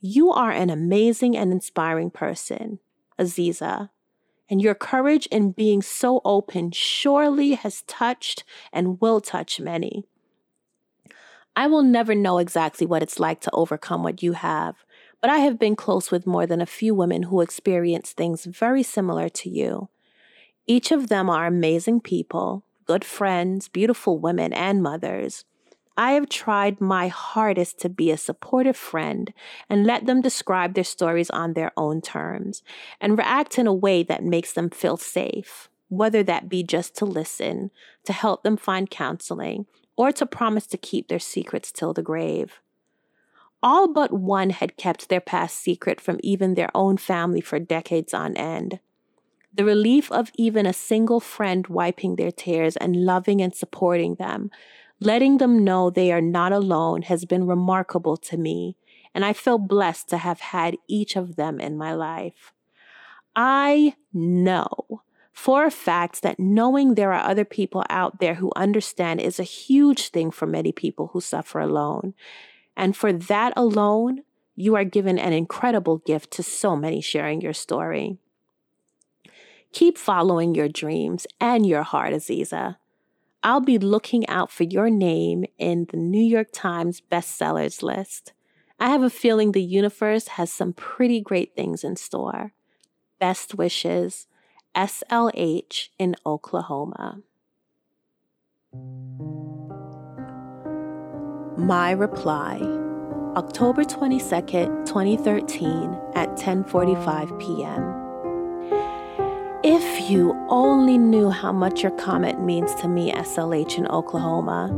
You 0.00 0.30
are 0.30 0.52
an 0.52 0.70
amazing 0.70 1.36
and 1.36 1.50
inspiring 1.50 2.10
person, 2.10 2.78
Aziza, 3.18 3.90
and 4.48 4.62
your 4.62 4.76
courage 4.76 5.26
in 5.26 5.50
being 5.50 5.82
so 5.82 6.20
open 6.24 6.70
surely 6.70 7.54
has 7.54 7.82
touched 7.82 8.44
and 8.72 9.00
will 9.00 9.20
touch 9.20 9.58
many. 9.58 10.04
I 11.56 11.68
will 11.68 11.82
never 11.82 12.14
know 12.14 12.38
exactly 12.38 12.86
what 12.86 13.02
it's 13.02 13.20
like 13.20 13.40
to 13.42 13.50
overcome 13.52 14.02
what 14.02 14.22
you 14.22 14.32
have, 14.32 14.83
but 15.24 15.30
I 15.30 15.38
have 15.38 15.58
been 15.58 15.74
close 15.74 16.10
with 16.10 16.26
more 16.26 16.46
than 16.46 16.60
a 16.60 16.66
few 16.66 16.94
women 16.94 17.22
who 17.22 17.40
experience 17.40 18.12
things 18.12 18.44
very 18.44 18.82
similar 18.82 19.30
to 19.30 19.48
you. 19.48 19.88
Each 20.66 20.92
of 20.92 21.08
them 21.08 21.30
are 21.30 21.46
amazing 21.46 22.02
people, 22.02 22.62
good 22.84 23.06
friends, 23.06 23.68
beautiful 23.68 24.18
women, 24.18 24.52
and 24.52 24.82
mothers. 24.82 25.46
I 25.96 26.12
have 26.12 26.28
tried 26.28 26.78
my 26.78 27.08
hardest 27.08 27.78
to 27.78 27.88
be 27.88 28.10
a 28.10 28.18
supportive 28.18 28.76
friend 28.76 29.32
and 29.70 29.86
let 29.86 30.04
them 30.04 30.20
describe 30.20 30.74
their 30.74 30.84
stories 30.84 31.30
on 31.30 31.54
their 31.54 31.72
own 31.74 32.02
terms 32.02 32.62
and 33.00 33.16
react 33.16 33.58
in 33.58 33.66
a 33.66 33.72
way 33.72 34.02
that 34.02 34.24
makes 34.24 34.52
them 34.52 34.68
feel 34.68 34.98
safe, 34.98 35.70
whether 35.88 36.22
that 36.22 36.50
be 36.50 36.62
just 36.62 36.94
to 36.96 37.06
listen, 37.06 37.70
to 38.04 38.12
help 38.12 38.42
them 38.42 38.58
find 38.58 38.90
counseling, 38.90 39.64
or 39.96 40.12
to 40.12 40.26
promise 40.26 40.66
to 40.66 40.76
keep 40.76 41.08
their 41.08 41.18
secrets 41.18 41.72
till 41.72 41.94
the 41.94 42.02
grave. 42.02 42.60
All 43.64 43.88
but 43.88 44.12
one 44.12 44.50
had 44.50 44.76
kept 44.76 45.08
their 45.08 45.22
past 45.22 45.56
secret 45.56 45.98
from 45.98 46.20
even 46.22 46.52
their 46.52 46.68
own 46.74 46.98
family 46.98 47.40
for 47.40 47.58
decades 47.58 48.12
on 48.12 48.36
end. 48.36 48.78
The 49.54 49.64
relief 49.64 50.12
of 50.12 50.30
even 50.34 50.66
a 50.66 50.74
single 50.74 51.18
friend 51.18 51.66
wiping 51.68 52.16
their 52.16 52.30
tears 52.30 52.76
and 52.76 53.06
loving 53.06 53.40
and 53.40 53.54
supporting 53.54 54.16
them, 54.16 54.50
letting 55.00 55.38
them 55.38 55.64
know 55.64 55.88
they 55.88 56.12
are 56.12 56.20
not 56.20 56.52
alone, 56.52 57.02
has 57.02 57.24
been 57.24 57.46
remarkable 57.46 58.18
to 58.18 58.36
me, 58.36 58.76
and 59.14 59.24
I 59.24 59.32
feel 59.32 59.56
blessed 59.56 60.10
to 60.10 60.18
have 60.18 60.40
had 60.40 60.76
each 60.86 61.16
of 61.16 61.36
them 61.36 61.58
in 61.58 61.78
my 61.78 61.94
life. 61.94 62.52
I 63.34 63.94
know 64.12 65.02
for 65.32 65.64
a 65.64 65.70
fact 65.70 66.20
that 66.20 66.38
knowing 66.38 66.94
there 66.96 67.14
are 67.14 67.30
other 67.30 67.46
people 67.46 67.82
out 67.88 68.20
there 68.20 68.34
who 68.34 68.52
understand 68.56 69.22
is 69.22 69.40
a 69.40 69.44
huge 69.44 70.08
thing 70.08 70.30
for 70.30 70.46
many 70.46 70.70
people 70.70 71.08
who 71.14 71.22
suffer 71.22 71.60
alone. 71.60 72.12
And 72.76 72.96
for 72.96 73.12
that 73.12 73.52
alone, 73.56 74.22
you 74.56 74.76
are 74.76 74.84
given 74.84 75.18
an 75.18 75.32
incredible 75.32 75.98
gift 75.98 76.30
to 76.32 76.42
so 76.42 76.76
many 76.76 77.00
sharing 77.00 77.40
your 77.40 77.52
story. 77.52 78.18
Keep 79.72 79.98
following 79.98 80.54
your 80.54 80.68
dreams 80.68 81.26
and 81.40 81.66
your 81.66 81.82
heart, 81.82 82.12
Aziza. 82.12 82.76
I'll 83.42 83.60
be 83.60 83.78
looking 83.78 84.26
out 84.28 84.50
for 84.50 84.64
your 84.64 84.88
name 84.88 85.44
in 85.58 85.86
the 85.90 85.96
New 85.96 86.22
York 86.22 86.48
Times 86.52 87.02
bestsellers 87.10 87.82
list. 87.82 88.32
I 88.78 88.88
have 88.88 89.02
a 89.02 89.10
feeling 89.10 89.52
the 89.52 89.62
universe 89.62 90.28
has 90.28 90.52
some 90.52 90.72
pretty 90.72 91.20
great 91.20 91.54
things 91.54 91.84
in 91.84 91.96
store. 91.96 92.52
Best 93.18 93.54
wishes. 93.54 94.26
SLH 94.74 95.88
in 95.98 96.16
Oklahoma. 96.26 97.22
My 101.56 101.92
reply 101.92 102.58
October 103.36 103.84
22nd, 103.84 104.86
2013 104.86 105.96
at 106.16 106.30
10:45 106.30 107.38
p.m. 107.38 107.94
If 109.62 110.10
you 110.10 110.34
only 110.48 110.98
knew 110.98 111.30
how 111.30 111.52
much 111.52 111.80
your 111.80 111.92
comment 111.92 112.44
means 112.44 112.74
to 112.76 112.88
me, 112.88 113.12
SLH 113.12 113.78
in 113.78 113.86
Oklahoma. 113.86 114.72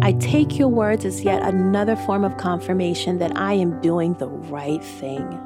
I 0.00 0.12
take 0.12 0.58
your 0.58 0.68
words 0.68 1.04
as 1.04 1.22
yet 1.22 1.42
another 1.42 1.96
form 1.96 2.24
of 2.24 2.38
confirmation 2.38 3.18
that 3.18 3.36
I 3.36 3.52
am 3.52 3.78
doing 3.82 4.14
the 4.14 4.28
right 4.28 4.82
thing. 4.82 5.38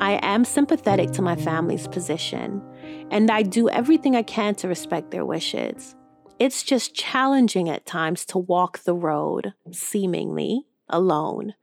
I 0.00 0.18
am 0.22 0.46
sympathetic 0.46 1.10
to 1.12 1.22
my 1.22 1.36
family's 1.36 1.88
position, 1.88 2.62
and 3.10 3.30
I 3.30 3.42
do 3.42 3.68
everything 3.68 4.16
I 4.16 4.22
can 4.22 4.54
to 4.56 4.68
respect 4.68 5.10
their 5.10 5.26
wishes. 5.26 5.94
It's 6.38 6.62
just 6.62 6.94
challenging 6.94 7.68
at 7.68 7.86
times 7.86 8.24
to 8.26 8.38
walk 8.38 8.80
the 8.80 8.94
road, 8.94 9.54
seemingly 9.70 10.66
alone. 10.88 11.54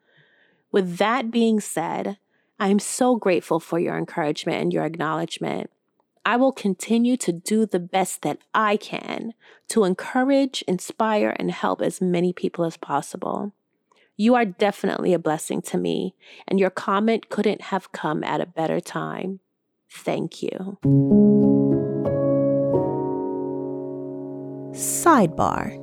With 0.72 0.98
that 0.98 1.30
being 1.30 1.60
said, 1.60 2.18
I 2.60 2.70
am 2.70 2.80
so 2.80 3.16
grateful 3.16 3.60
for 3.60 3.80
your 3.80 3.98
encouragement 3.98 4.62
and 4.62 4.72
your 4.72 4.86
acknowledgement. 4.86 5.70
I 6.25 6.38
will 6.38 6.51
continue 6.51 7.18
to 7.18 7.34
do 7.34 7.66
the 7.66 7.80
best 7.80 8.22
that 8.22 8.38
I 8.54 8.78
can 8.78 9.34
to 9.70 9.84
encourage, 9.84 10.62
inspire, 10.68 11.36
and 11.38 11.51
help 11.51 11.82
as 11.82 12.00
many 12.00 12.32
people 12.32 12.63
as 12.63 12.78
possible. 12.78 13.54
You 14.16 14.36
are 14.36 14.46
definitely 14.46 15.13
a 15.13 15.20
blessing 15.20 15.62
to 15.63 15.78
me, 15.78 16.13
and 16.48 16.60
your 16.60 16.70
comment 16.70 17.30
couldn't 17.30 17.62
have 17.63 17.92
come 17.92 18.24
at 18.24 18.40
a 18.40 18.46
better 18.46 18.80
time. 18.80 19.40
Thank 19.90 20.44
you. 20.44 21.40
Sidebar 25.12 25.77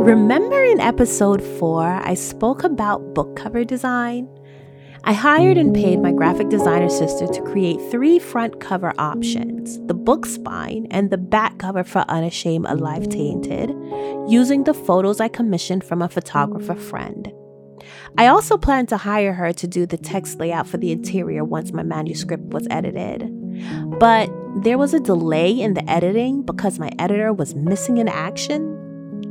Remember 0.00 0.62
in 0.62 0.78
episode 0.78 1.42
4, 1.42 1.82
I 2.04 2.14
spoke 2.14 2.62
about 2.62 3.12
book 3.12 3.34
cover 3.34 3.64
design? 3.64 4.28
I 5.02 5.14
hired 5.14 5.56
and 5.56 5.74
paid 5.74 6.00
my 6.00 6.12
graphic 6.12 6.48
designer 6.48 6.88
sister 6.88 7.26
to 7.26 7.42
create 7.42 7.80
three 7.90 8.20
front 8.20 8.60
cover 8.60 8.94
options 8.98 9.84
the 9.88 9.94
book 9.94 10.24
spine 10.24 10.86
and 10.92 11.10
the 11.10 11.18
back 11.18 11.58
cover 11.58 11.82
for 11.82 12.04
Unashamed 12.08 12.66
Alive 12.68 13.08
Tainted, 13.08 13.70
using 14.28 14.62
the 14.62 14.74
photos 14.74 15.18
I 15.18 15.26
commissioned 15.26 15.82
from 15.82 16.02
a 16.02 16.08
photographer 16.08 16.76
friend. 16.76 17.32
I 18.16 18.28
also 18.28 18.56
planned 18.56 18.90
to 18.90 18.96
hire 18.96 19.32
her 19.32 19.52
to 19.54 19.66
do 19.66 19.86
the 19.86 19.98
text 19.98 20.38
layout 20.38 20.68
for 20.68 20.76
the 20.76 20.92
interior 20.92 21.42
once 21.42 21.72
my 21.72 21.82
manuscript 21.82 22.44
was 22.44 22.68
edited. 22.70 23.37
But 23.98 24.30
there 24.62 24.78
was 24.78 24.94
a 24.94 25.00
delay 25.00 25.50
in 25.50 25.74
the 25.74 25.88
editing 25.88 26.42
because 26.42 26.78
my 26.78 26.90
editor 26.98 27.32
was 27.32 27.54
missing 27.54 27.98
in 27.98 28.08
action. 28.08 28.74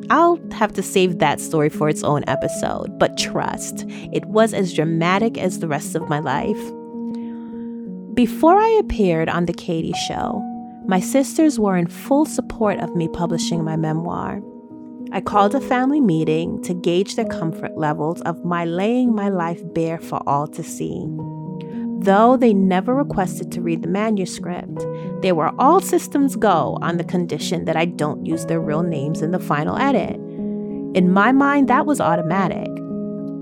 I'll 0.10 0.40
have 0.52 0.74
to 0.74 0.84
save 0.84 1.20
that 1.20 1.42
story 1.42 1.70
for 1.70 1.90
its 1.90 2.04
own 2.04 2.24
episode, 2.28 2.98
but 2.98 3.18
trust, 3.18 3.86
it 4.14 4.26
was 4.26 4.54
as 4.54 4.74
dramatic 4.74 5.38
as 5.38 5.60
the 5.60 5.68
rest 5.68 5.96
of 5.96 6.08
my 6.08 6.20
life. 6.20 6.58
Before 8.14 8.58
I 8.58 8.70
appeared 8.80 9.30
on 9.30 9.46
The 9.46 9.54
Katie 9.54 9.94
Show, 10.08 10.42
my 10.88 11.00
sisters 11.00 11.60
were 11.60 11.76
in 11.76 11.88
full 11.88 12.26
support 12.26 12.80
of 12.80 12.96
me 12.96 13.10
publishing 13.10 13.64
my 13.64 13.76
memoir. 13.76 14.42
I 15.12 15.22
called 15.22 15.54
a 15.54 15.62
family 15.62 16.02
meeting 16.02 16.62
to 16.64 16.74
gauge 16.74 17.16
their 17.16 17.26
comfort 17.26 17.78
levels 17.78 18.22
of 18.22 18.44
my 18.46 18.66
laying 18.66 19.14
my 19.14 19.30
life 19.30 19.62
bare 19.74 20.00
for 20.00 20.22
all 20.28 20.48
to 20.48 20.64
see. 20.64 21.06
Though 22.00 22.38
they 22.38 22.54
never 22.54 22.94
requested 22.94 23.52
to 23.52 23.62
read 23.62 23.82
the 23.82 23.88
manuscript, 23.88 24.86
they 25.22 25.32
were 25.32 25.52
all 25.60 25.82
systems 25.82 26.36
go 26.36 26.78
on 26.82 26.98
the 26.98 27.04
condition 27.04 27.66
that 27.66 27.76
I 27.76 27.86
don't 27.86 28.26
use 28.26 28.46
their 28.46 28.62
real 28.62 28.84
names 28.84 29.22
in 29.22 29.32
the 29.32 29.40
final 29.40 29.78
edit. 29.78 30.16
In 30.96 31.12
my 31.12 31.32
mind, 31.32 31.68
that 31.68 31.86
was 31.86 32.00
automatic. 32.00 32.70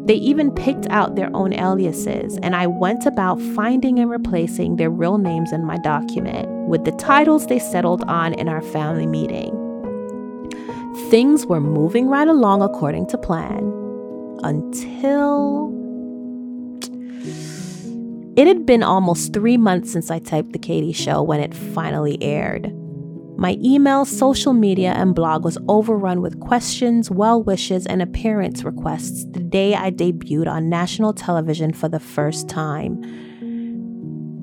They 0.06 0.16
even 0.16 0.52
picked 0.52 0.88
out 0.90 1.16
their 1.16 1.36
own 1.36 1.54
aliases, 1.54 2.38
and 2.44 2.56
I 2.56 2.68
went 2.68 3.06
about 3.06 3.42
finding 3.42 4.00
and 4.00 4.10
replacing 4.10 4.76
their 4.76 4.90
real 4.90 5.18
names 5.18 5.52
in 5.52 5.66
my 5.66 5.78
document 5.78 6.48
with 6.68 6.86
the 6.86 6.92
titles 6.92 7.48
they 7.48 7.60
settled 7.60 8.04
on 8.04 8.34
in 8.34 8.48
our 8.48 8.62
family 8.62 9.08
meeting. 9.08 9.52
Things 11.10 11.46
were 11.46 11.60
moving 11.60 12.08
right 12.08 12.28
along 12.28 12.62
according 12.62 13.08
to 13.08 13.18
plan 13.18 13.72
until 14.44 15.85
it 18.36 18.48
had 18.48 18.66
been 18.66 18.84
almost 18.84 19.34
three 19.34 19.58
months 19.58 19.92
since 19.92 20.12
I 20.12 20.20
typed 20.20 20.54
The 20.54 20.60
Katie 20.60 20.92
Show 20.92 21.24
when 21.24 21.40
it 21.40 21.54
finally 21.54 22.22
aired. 22.22 22.74
My 23.38 23.58
email, 23.62 24.06
social 24.06 24.54
media, 24.54 24.92
and 24.92 25.14
blog 25.14 25.44
was 25.44 25.58
overrun 25.68 26.22
with 26.22 26.40
questions, 26.40 27.12
well 27.12 27.44
wishes, 27.44 27.86
and 27.86 28.02
appearance 28.02 28.64
requests 28.64 29.26
the 29.26 29.42
day 29.42 29.76
I 29.76 29.92
debuted 29.92 30.48
on 30.48 30.70
national 30.70 31.14
television 31.14 31.74
for 31.74 31.90
the 31.90 32.00
first 32.00 32.48
time. 32.48 33.02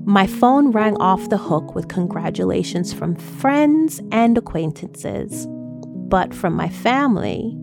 My 0.04 0.26
phone 0.26 0.72
rang 0.72 0.96
off 0.96 1.28
the 1.30 1.38
hook 1.38 1.75
with 1.75 1.88
congratulations 1.88 2.92
from 2.92 3.14
friends 3.14 4.00
and 4.11 4.37
acquaintances. 4.37 5.46
But 5.49 6.34
from 6.34 6.54
my 6.54 6.68
family, 6.68 7.56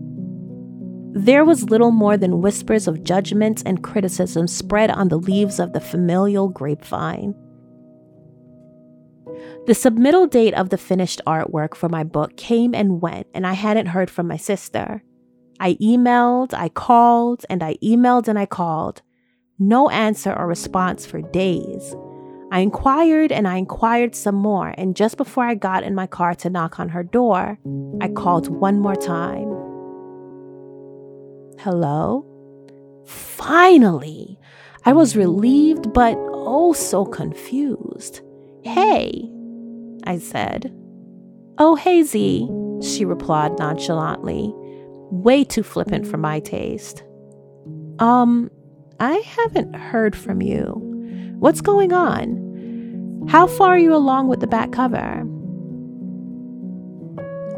there 1.12 1.44
was 1.44 1.70
little 1.70 1.90
more 1.90 2.16
than 2.16 2.40
whispers 2.40 2.86
of 2.86 3.02
judgments 3.02 3.62
and 3.64 3.82
criticism 3.82 4.46
spread 4.46 4.90
on 4.90 5.08
the 5.08 5.18
leaves 5.18 5.58
of 5.58 5.72
the 5.72 5.80
familial 5.80 6.48
grapevine. 6.48 7.34
The 9.66 9.72
submittal 9.72 10.30
date 10.30 10.54
of 10.54 10.70
the 10.70 10.78
finished 10.78 11.20
artwork 11.26 11.74
for 11.74 11.88
my 11.88 12.04
book 12.04 12.36
came 12.36 12.74
and 12.74 13.00
went, 13.00 13.26
and 13.34 13.46
I 13.46 13.54
hadn't 13.54 13.86
heard 13.86 14.10
from 14.10 14.28
my 14.28 14.36
sister. 14.36 15.02
I 15.58 15.74
emailed, 15.74 16.54
I 16.54 16.68
called, 16.68 17.44
and 17.50 17.62
I 17.62 17.74
emailed 17.82 18.28
and 18.28 18.38
I 18.38 18.46
called. 18.46 19.02
No 19.58 19.90
answer 19.90 20.32
or 20.32 20.46
response 20.46 21.06
for 21.06 21.20
days. 21.20 21.94
I 22.52 22.60
inquired 22.60 23.30
and 23.32 23.46
I 23.46 23.56
inquired 23.56 24.14
some 24.14 24.34
more, 24.36 24.74
and 24.78 24.96
just 24.96 25.16
before 25.16 25.44
I 25.44 25.54
got 25.54 25.82
in 25.82 25.94
my 25.94 26.06
car 26.06 26.34
to 26.36 26.50
knock 26.50 26.80
on 26.80 26.88
her 26.90 27.02
door, 27.02 27.58
I 28.00 28.08
called 28.08 28.48
one 28.48 28.80
more 28.80 28.96
time. 28.96 29.69
Hello? 31.62 32.24
Finally! 33.06 34.38
I 34.86 34.94
was 34.94 35.14
relieved, 35.14 35.92
but 35.92 36.16
oh 36.18 36.72
so 36.72 37.04
confused. 37.04 38.22
Hey, 38.64 39.30
I 40.04 40.16
said. 40.20 40.74
Oh, 41.58 41.74
Z, 42.02 42.48
she 42.80 43.04
replied 43.04 43.58
nonchalantly, 43.58 44.50
way 45.10 45.44
too 45.44 45.62
flippant 45.62 46.06
for 46.06 46.16
my 46.16 46.40
taste. 46.40 47.02
Um, 47.98 48.50
I 48.98 49.16
haven't 49.18 49.76
heard 49.76 50.16
from 50.16 50.40
you. 50.40 50.80
What's 51.40 51.60
going 51.60 51.92
on? 51.92 53.26
How 53.28 53.46
far 53.46 53.74
are 53.74 53.78
you 53.78 53.94
along 53.94 54.28
with 54.28 54.40
the 54.40 54.46
back 54.46 54.72
cover? 54.72 55.26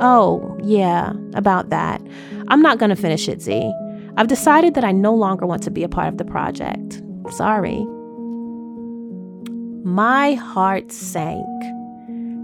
Oh, 0.01 0.59
yeah, 0.61 1.13
about 1.35 1.69
that. 1.69 2.03
I'm 2.49 2.63
not 2.63 2.79
to 2.91 2.97
finish 2.97 3.29
it, 3.29 3.41
Z. 3.41 3.73
I've 4.17 4.29
decided 4.29 4.75
that 4.75 4.85
I 4.85 4.93
no 4.93 5.15
longer 5.15 5.47
want 5.47 5.63
to 5.63 5.71
be 5.71 5.83
a 5.83 5.89
part 5.89 6.09
of 6.09 6.19
the 6.19 6.25
project. 6.25 7.03
Sorry. 7.31 7.85
My 9.85 10.35
heart 10.35 10.93
sank. 10.93 11.47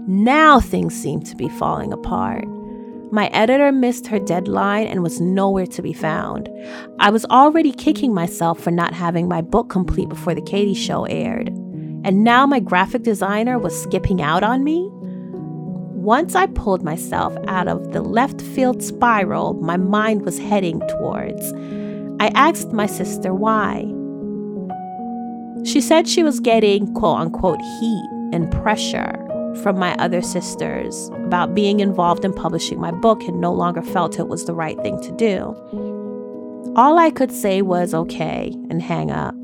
Now 0.07 0.59
things 0.59 0.95
seemed 0.95 1.27
to 1.27 1.35
be 1.35 1.47
falling 1.49 1.93
apart. 1.93 2.45
My 3.11 3.27
editor 3.27 3.71
missed 3.71 4.07
her 4.07 4.19
deadline 4.19 4.87
and 4.87 5.03
was 5.03 5.21
nowhere 5.21 5.67
to 5.67 5.81
be 5.81 5.93
found. 5.93 6.49
I 6.99 7.11
was 7.11 7.25
already 7.25 7.71
kicking 7.71 8.13
myself 8.13 8.59
for 8.59 8.71
not 8.71 8.93
having 8.93 9.27
my 9.27 9.41
book 9.41 9.69
complete 9.69 10.09
before 10.09 10.33
the 10.33 10.41
Katie 10.41 10.73
show 10.73 11.05
aired. 11.05 11.49
And 12.03 12.23
now 12.23 12.45
my 12.45 12.59
graphic 12.59 13.03
designer 13.03 13.59
was 13.59 13.79
skipping 13.79 14.21
out 14.21 14.43
on 14.43 14.63
me? 14.63 14.89
Once 15.99 16.33
I 16.33 16.45
pulled 16.45 16.81
myself 16.81 17.35
out 17.49 17.67
of 17.67 17.91
the 17.91 18.01
left 18.01 18.41
field 18.41 18.81
spiral 18.81 19.53
my 19.55 19.75
mind 19.75 20.21
was 20.21 20.39
heading 20.39 20.79
towards, 20.87 21.51
I 22.21 22.31
asked 22.35 22.71
my 22.71 22.85
sister 22.85 23.33
why. 23.33 23.81
She 25.65 25.81
said 25.81 26.07
she 26.07 26.23
was 26.23 26.39
getting 26.39 26.93
quote 26.93 27.19
unquote 27.19 27.59
heat 27.59 28.09
and 28.31 28.49
pressure 28.49 29.13
from 29.61 29.77
my 29.77 29.93
other 29.95 30.21
sisters 30.21 31.09
about 31.25 31.53
being 31.53 31.81
involved 31.81 32.23
in 32.23 32.31
publishing 32.33 32.79
my 32.79 32.91
book 32.91 33.21
and 33.23 33.41
no 33.41 33.51
longer 33.51 33.81
felt 33.81 34.19
it 34.19 34.29
was 34.29 34.45
the 34.45 34.55
right 34.55 34.81
thing 34.81 35.01
to 35.01 35.11
do. 35.17 35.53
All 36.77 36.97
I 36.97 37.11
could 37.11 37.33
say 37.33 37.61
was 37.61 37.93
okay 37.93 38.55
and 38.69 38.81
hang 38.81 39.11
up. 39.11 39.35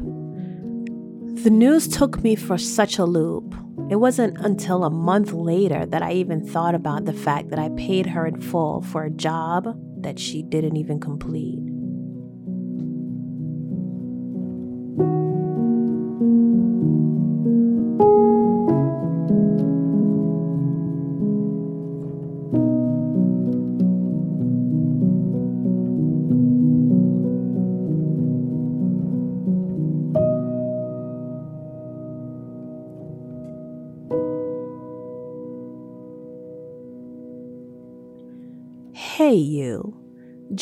The 1.43 1.49
news 1.49 1.89
took 1.89 2.23
me 2.23 2.35
for 2.37 2.57
such 2.57 2.97
a 2.97 3.03
loop. 3.03 3.53
It 3.87 3.97
wasn't 3.97 4.37
until 4.39 4.83
a 4.83 4.89
month 4.89 5.31
later 5.31 5.85
that 5.85 6.01
I 6.01 6.13
even 6.13 6.43
thought 6.43 6.73
about 6.73 7.05
the 7.05 7.13
fact 7.13 7.49
that 7.49 7.59
I 7.59 7.69
paid 7.77 8.07
her 8.07 8.25
in 8.25 8.41
full 8.41 8.81
for 8.81 9.03
a 9.03 9.11
job 9.11 9.67
that 10.01 10.17
she 10.17 10.41
didn't 10.41 10.75
even 10.75 10.99
complete. 10.99 11.59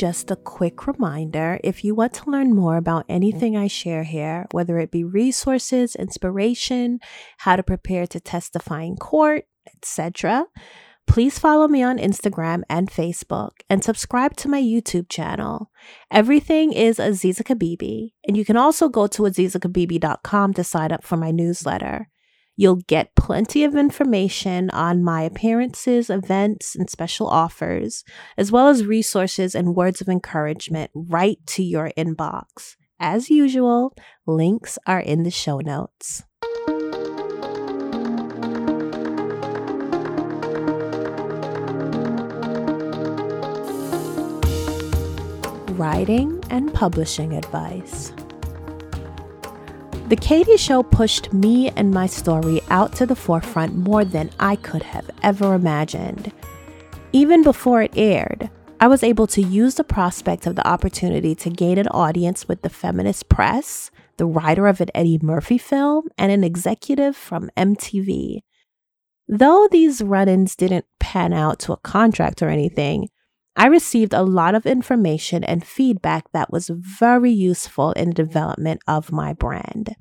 Just 0.03 0.31
a 0.31 0.35
quick 0.35 0.85
reminder 0.85 1.61
if 1.63 1.85
you 1.85 1.95
want 1.95 2.13
to 2.15 2.29
learn 2.29 2.53
more 2.53 2.75
about 2.75 3.05
anything 3.07 3.55
I 3.55 3.67
share 3.67 4.03
here, 4.03 4.47
whether 4.51 4.77
it 4.77 4.91
be 4.91 5.05
resources, 5.05 5.95
inspiration, 5.95 6.99
how 7.37 7.55
to 7.55 7.63
prepare 7.63 8.05
to 8.07 8.19
testify 8.19 8.81
in 8.81 8.97
court, 8.97 9.45
etc., 9.65 10.47
please 11.07 11.39
follow 11.39 11.69
me 11.69 11.81
on 11.83 11.99
Instagram 11.99 12.63
and 12.69 12.91
Facebook 12.91 13.51
and 13.69 13.81
subscribe 13.81 14.35
to 14.35 14.49
my 14.49 14.61
YouTube 14.61 15.07
channel. 15.07 15.71
Everything 16.11 16.73
is 16.73 16.97
Aziza 16.97 17.43
Kabibi, 17.43 18.11
and 18.27 18.35
you 18.35 18.43
can 18.43 18.57
also 18.57 18.89
go 18.89 19.07
to 19.07 19.23
azizakabibi.com 19.23 20.53
to 20.55 20.65
sign 20.65 20.91
up 20.91 21.05
for 21.05 21.15
my 21.15 21.31
newsletter. 21.31 22.09
You'll 22.55 22.81
get 22.87 23.15
plenty 23.15 23.63
of 23.63 23.75
information 23.75 24.69
on 24.69 25.03
my 25.03 25.23
appearances, 25.23 26.11
events, 26.11 26.75
and 26.75 26.87
special 26.87 27.27
offers, 27.27 28.03
as 28.37 28.51
well 28.51 28.67
as 28.67 28.85
resources 28.85 29.55
and 29.55 29.75
words 29.75 30.01
of 30.01 30.07
encouragement 30.07 30.91
right 30.93 31.39
to 31.47 31.63
your 31.63 31.91
inbox. 31.97 32.75
As 32.99 33.31
usual, 33.31 33.95
links 34.27 34.77
are 34.85 34.99
in 34.99 35.23
the 35.23 35.31
show 35.31 35.59
notes. 35.59 36.23
Writing 45.75 46.43
and 46.51 46.71
publishing 46.71 47.35
advice. 47.35 48.13
The 50.09 50.17
Katie 50.17 50.57
Show 50.57 50.83
pushed 50.83 51.31
me 51.31 51.69
and 51.69 51.89
my 51.89 52.07
story 52.07 52.61
out 52.69 52.93
to 52.97 53.05
the 53.05 53.15
forefront 53.15 53.75
more 53.75 54.03
than 54.03 54.29
I 54.37 54.57
could 54.57 54.83
have 54.83 55.09
ever 55.23 55.55
imagined. 55.55 56.31
Even 57.13 57.41
before 57.41 57.81
it 57.81 57.93
aired, 57.95 58.49
I 58.81 58.87
was 58.87 59.01
able 59.01 59.27
to 59.27 59.41
use 59.41 59.75
the 59.75 59.83
prospect 59.85 60.45
of 60.45 60.57
the 60.57 60.67
opportunity 60.67 61.33
to 61.35 61.49
gain 61.49 61.77
an 61.77 61.87
audience 61.87 62.49
with 62.49 62.63
the 62.63 62.69
feminist 62.69 63.29
press, 63.29 63.91
the 64.17 64.25
writer 64.25 64.67
of 64.67 64.81
an 64.81 64.89
Eddie 64.93 65.19
Murphy 65.21 65.57
film, 65.57 66.09
and 66.17 66.33
an 66.33 66.43
executive 66.43 67.15
from 67.15 67.49
MTV. 67.55 68.41
Though 69.29 69.69
these 69.71 70.01
run 70.01 70.27
ins 70.27 70.57
didn't 70.57 70.85
pan 70.99 71.31
out 71.31 71.59
to 71.59 71.71
a 71.71 71.77
contract 71.77 72.41
or 72.41 72.49
anything, 72.49 73.07
I 73.55 73.67
received 73.67 74.13
a 74.13 74.23
lot 74.23 74.55
of 74.55 74.65
information 74.65 75.43
and 75.43 75.65
feedback 75.65 76.31
that 76.31 76.51
was 76.51 76.69
very 76.69 77.31
useful 77.31 77.91
in 77.91 78.09
the 78.09 78.15
development 78.15 78.81
of 78.87 79.11
my 79.11 79.33
brand, 79.33 79.95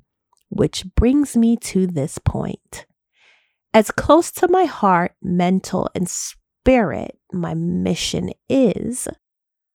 which 0.49 0.85
brings 0.95 1.37
me 1.37 1.57
to 1.57 1.85
this 1.85 2.17
point. 2.17 2.85
As 3.73 3.91
close 3.91 4.31
to 4.31 4.47
my 4.47 4.65
heart, 4.65 5.13
mental, 5.21 5.89
and 5.95 6.09
spirit 6.09 7.17
my 7.31 7.53
mission 7.53 8.31
is, 8.49 9.07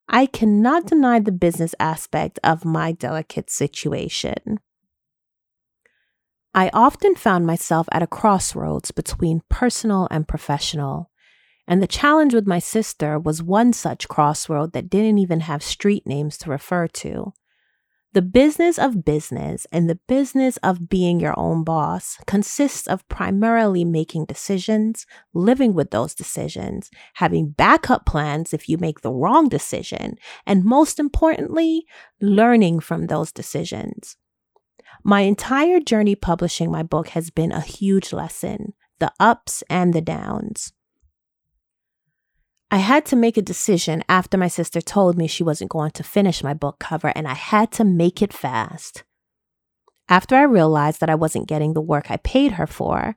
I 0.09 0.27
cannot 0.27 0.87
deny 0.87 1.21
the 1.21 1.33
business 1.33 1.75
aspect 1.79 2.39
of 2.43 2.65
my 2.65 2.93
delicate 2.93 3.51
situation. 3.51 4.59
I 6.55 6.71
often 6.73 7.15
found 7.15 7.47
myself 7.47 7.89
at 7.93 8.03
a 8.03 8.07
crossroads 8.07 8.91
between 8.91 9.43
personal 9.49 10.09
and 10.11 10.27
professional, 10.27 11.11
and 11.69 11.83
the 11.83 11.87
challenge 11.87 12.33
with 12.35 12.47
my 12.47 12.59
sister 12.59 13.19
was 13.19 13.43
one 13.43 13.75
such 13.75 14.09
crossroad 14.09 14.73
that 14.73 14.89
didn't 14.89 15.19
even 15.19 15.41
have 15.41 15.63
street 15.63 16.07
names 16.07 16.39
to 16.39 16.51
refer 16.51 16.89
to. 16.89 17.35
The 18.15 18.23
business 18.23 18.79
of 18.79 19.05
business 19.05 19.67
and 19.71 19.89
the 19.89 20.01
business 20.09 20.57
of 20.63 20.89
being 20.89 21.21
your 21.21 21.39
own 21.39 21.63
boss 21.63 22.17
consists 22.27 22.87
of 22.87 23.07
primarily 23.11 23.85
making 23.85 24.25
decisions, 24.25 25.05
living 25.35 25.75
with 25.75 25.91
those 25.91 26.15
decisions, 26.15 26.91
having 27.15 27.51
backup 27.51 28.07
plans 28.07 28.55
if 28.55 28.67
you 28.67 28.79
make 28.79 29.03
the 29.03 29.13
wrong 29.13 29.51
decision, 29.51 30.17
and 30.47 30.65
most 30.65 30.99
importantly, 30.99 31.85
learning 32.19 32.81
from 32.81 33.07
those 33.07 33.31
decisions. 33.31 34.17
My 35.05 35.21
entire 35.21 35.79
journey 35.79 36.15
publishing 36.15 36.73
my 36.73 36.83
book 36.83 37.09
has 37.09 37.29
been 37.29 37.53
a 37.53 37.61
huge 37.61 38.13
lesson 38.13 38.73
the 39.01 39.13
ups 39.21 39.63
and 39.71 39.93
the 39.93 40.01
downs. 40.01 40.73
I 42.71 42.79
had 42.79 43.07
to 43.07 43.17
make 43.17 43.39
a 43.39 43.43
decision 43.43 44.03
after 44.11 44.37
my 44.37 44.49
sister 44.49 44.83
told 44.83 45.17
me 45.17 45.27
she 45.27 45.43
wasn't 45.43 45.71
going 45.71 45.93
to 45.93 46.03
finish 46.03 46.43
my 46.43 46.53
book 46.53 46.79
cover, 46.79 47.13
and 47.15 47.27
I 47.27 47.35
had 47.35 47.73
to 47.73 47.85
make 47.85 48.21
it 48.21 48.33
fast. 48.33 49.05
After 50.09 50.37
I 50.37 50.43
realized 50.43 51.01
that 51.01 51.09
I 51.09 51.15
wasn't 51.15 51.49
getting 51.49 51.73
the 51.73 51.81
work 51.81 52.11
I 52.11 52.19
paid 52.19 52.53
her 52.53 52.67
for, 52.67 53.17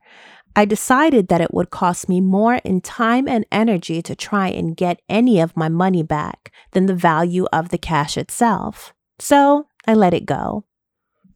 I 0.56 0.64
decided 0.64 1.28
that 1.28 1.40
it 1.40 1.52
would 1.52 1.70
cost 1.70 2.08
me 2.08 2.20
more 2.20 2.56
in 2.56 2.80
time 2.80 3.26
and 3.28 3.46
energy 3.52 4.02
to 4.02 4.14
try 4.14 4.48
and 4.48 4.76
get 4.76 5.00
any 5.08 5.40
of 5.40 5.56
my 5.56 5.68
money 5.68 6.02
back 6.02 6.52
than 6.72 6.86
the 6.86 6.94
value 6.94 7.46
of 7.52 7.70
the 7.70 7.78
cash 7.78 8.18
itself. 8.18 8.94
So 9.18 9.66
I 9.86 9.94
let 9.94 10.14
it 10.14 10.26
go. 10.26 10.64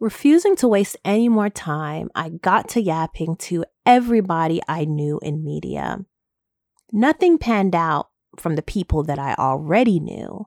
Refusing 0.01 0.57
to 0.57 0.69
waste 0.69 0.97
any 1.05 1.29
more 1.31 1.49
time, 1.49 2.11
I 2.15 2.29
got 2.29 2.69
to 2.71 2.83
yapping 2.83 3.37
to 3.37 3.65
everybody 3.87 4.61
I 4.69 4.85
knew 4.85 5.19
in 5.23 5.43
media. 5.43 6.05
Nothing 6.93 7.39
panned 7.39 7.75
out 7.75 8.09
from 8.39 8.57
the 8.57 8.63
people 8.63 9.03
that 9.05 9.19
I 9.19 9.35
already 9.35 10.01
knew. 10.01 10.47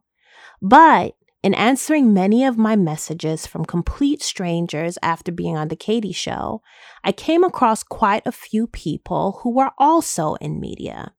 But 0.61 1.15
in 1.41 1.53
answering 1.53 2.13
many 2.13 2.43
of 2.43 2.57
my 2.57 2.75
messages 2.75 3.47
from 3.47 3.65
complete 3.65 4.21
strangers 4.21 4.97
after 5.01 5.31
being 5.31 5.55
on 5.55 5.69
The 5.69 5.75
Katie 5.75 6.11
Show, 6.11 6.61
I 7.03 7.11
came 7.11 7.43
across 7.43 7.81
quite 7.83 8.23
a 8.25 8.31
few 8.31 8.67
people 8.67 9.39
who 9.41 9.53
were 9.53 9.71
also 9.77 10.35
in 10.35 10.59
media. 10.59 11.13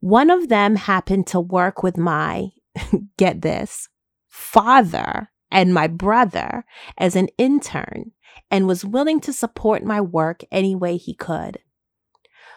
One 0.00 0.28
of 0.28 0.48
them 0.48 0.76
happened 0.76 1.26
to 1.28 1.40
work 1.40 1.82
with 1.82 1.96
my, 1.96 2.50
get 3.16 3.40
this, 3.40 3.88
father 4.28 5.30
and 5.50 5.72
my 5.72 5.86
brother 5.86 6.64
as 6.98 7.16
an 7.16 7.28
intern 7.38 8.10
and 8.50 8.66
was 8.66 8.84
willing 8.84 9.20
to 9.20 9.32
support 9.32 9.82
my 9.82 10.00
work 10.00 10.42
any 10.50 10.74
way 10.74 10.98
he 10.98 11.14
could. 11.14 11.60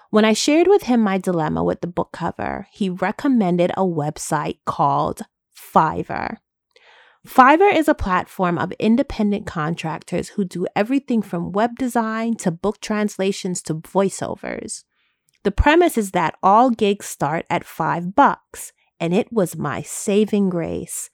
When 0.10 0.24
I 0.24 0.34
shared 0.34 0.68
with 0.68 0.84
him 0.84 1.02
my 1.02 1.18
dilemma 1.18 1.64
with 1.64 1.82
the 1.82 1.88
book 1.88 2.12
cover, 2.14 2.68
he 2.72 2.90
recommended 2.90 3.72
a 3.72 3.84
website 3.84 4.60
called 4.66 5.22
Fiverr. 5.56 6.38
Fiverr 7.28 7.74
is 7.74 7.90
a 7.90 7.94
platform 7.94 8.58
of 8.58 8.72
independent 8.80 9.46
contractors 9.46 10.30
who 10.30 10.46
do 10.46 10.66
everything 10.78 11.22
from 11.22 11.52
web 11.52 11.78
design 11.78 12.36
to 12.38 12.52
book 12.52 12.80
translations 12.80 13.62
to 13.64 13.76
voiceovers. 13.76 14.86
The 15.44 15.52
premise 15.52 15.98
is 15.98 16.12
that 16.12 16.36
all 16.42 16.70
gigs 16.70 17.06
start 17.06 17.46
at 17.50 17.66
5 17.66 18.16
bucks, 18.16 18.72
and 19.02 19.14
it 19.14 19.32
was 19.32 19.58
my 19.58 19.82
saving 19.82 20.50
grace. 20.50 21.10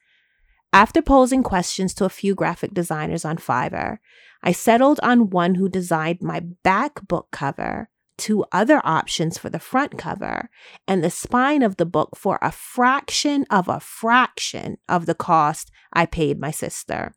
After 0.71 1.01
posing 1.01 1.41
questions 1.41 1.95
to 1.95 2.05
a 2.05 2.09
few 2.09 2.35
graphic 2.35 2.75
designers 2.75 3.25
on 3.25 3.37
Fiverr, 3.37 3.97
I 4.43 4.51
settled 4.51 4.99
on 5.01 5.31
one 5.31 5.55
who 5.55 5.67
designed 5.67 6.21
my 6.21 6.41
back 6.63 7.07
book 7.07 7.29
cover 7.31 7.89
two 8.23 8.45
other 8.53 8.79
options 8.85 9.37
for 9.37 9.49
the 9.49 9.59
front 9.59 9.97
cover 9.97 10.49
and 10.87 11.03
the 11.03 11.09
spine 11.09 11.61
of 11.61 11.75
the 11.75 11.85
book 11.85 12.15
for 12.15 12.39
a 12.41 12.53
fraction 12.53 13.45
of 13.49 13.67
a 13.67 13.81
fraction 13.81 14.77
of 14.87 15.07
the 15.07 15.13
cost 15.13 15.69
I 15.91 16.05
paid 16.05 16.39
my 16.39 16.49
sister. 16.49 17.13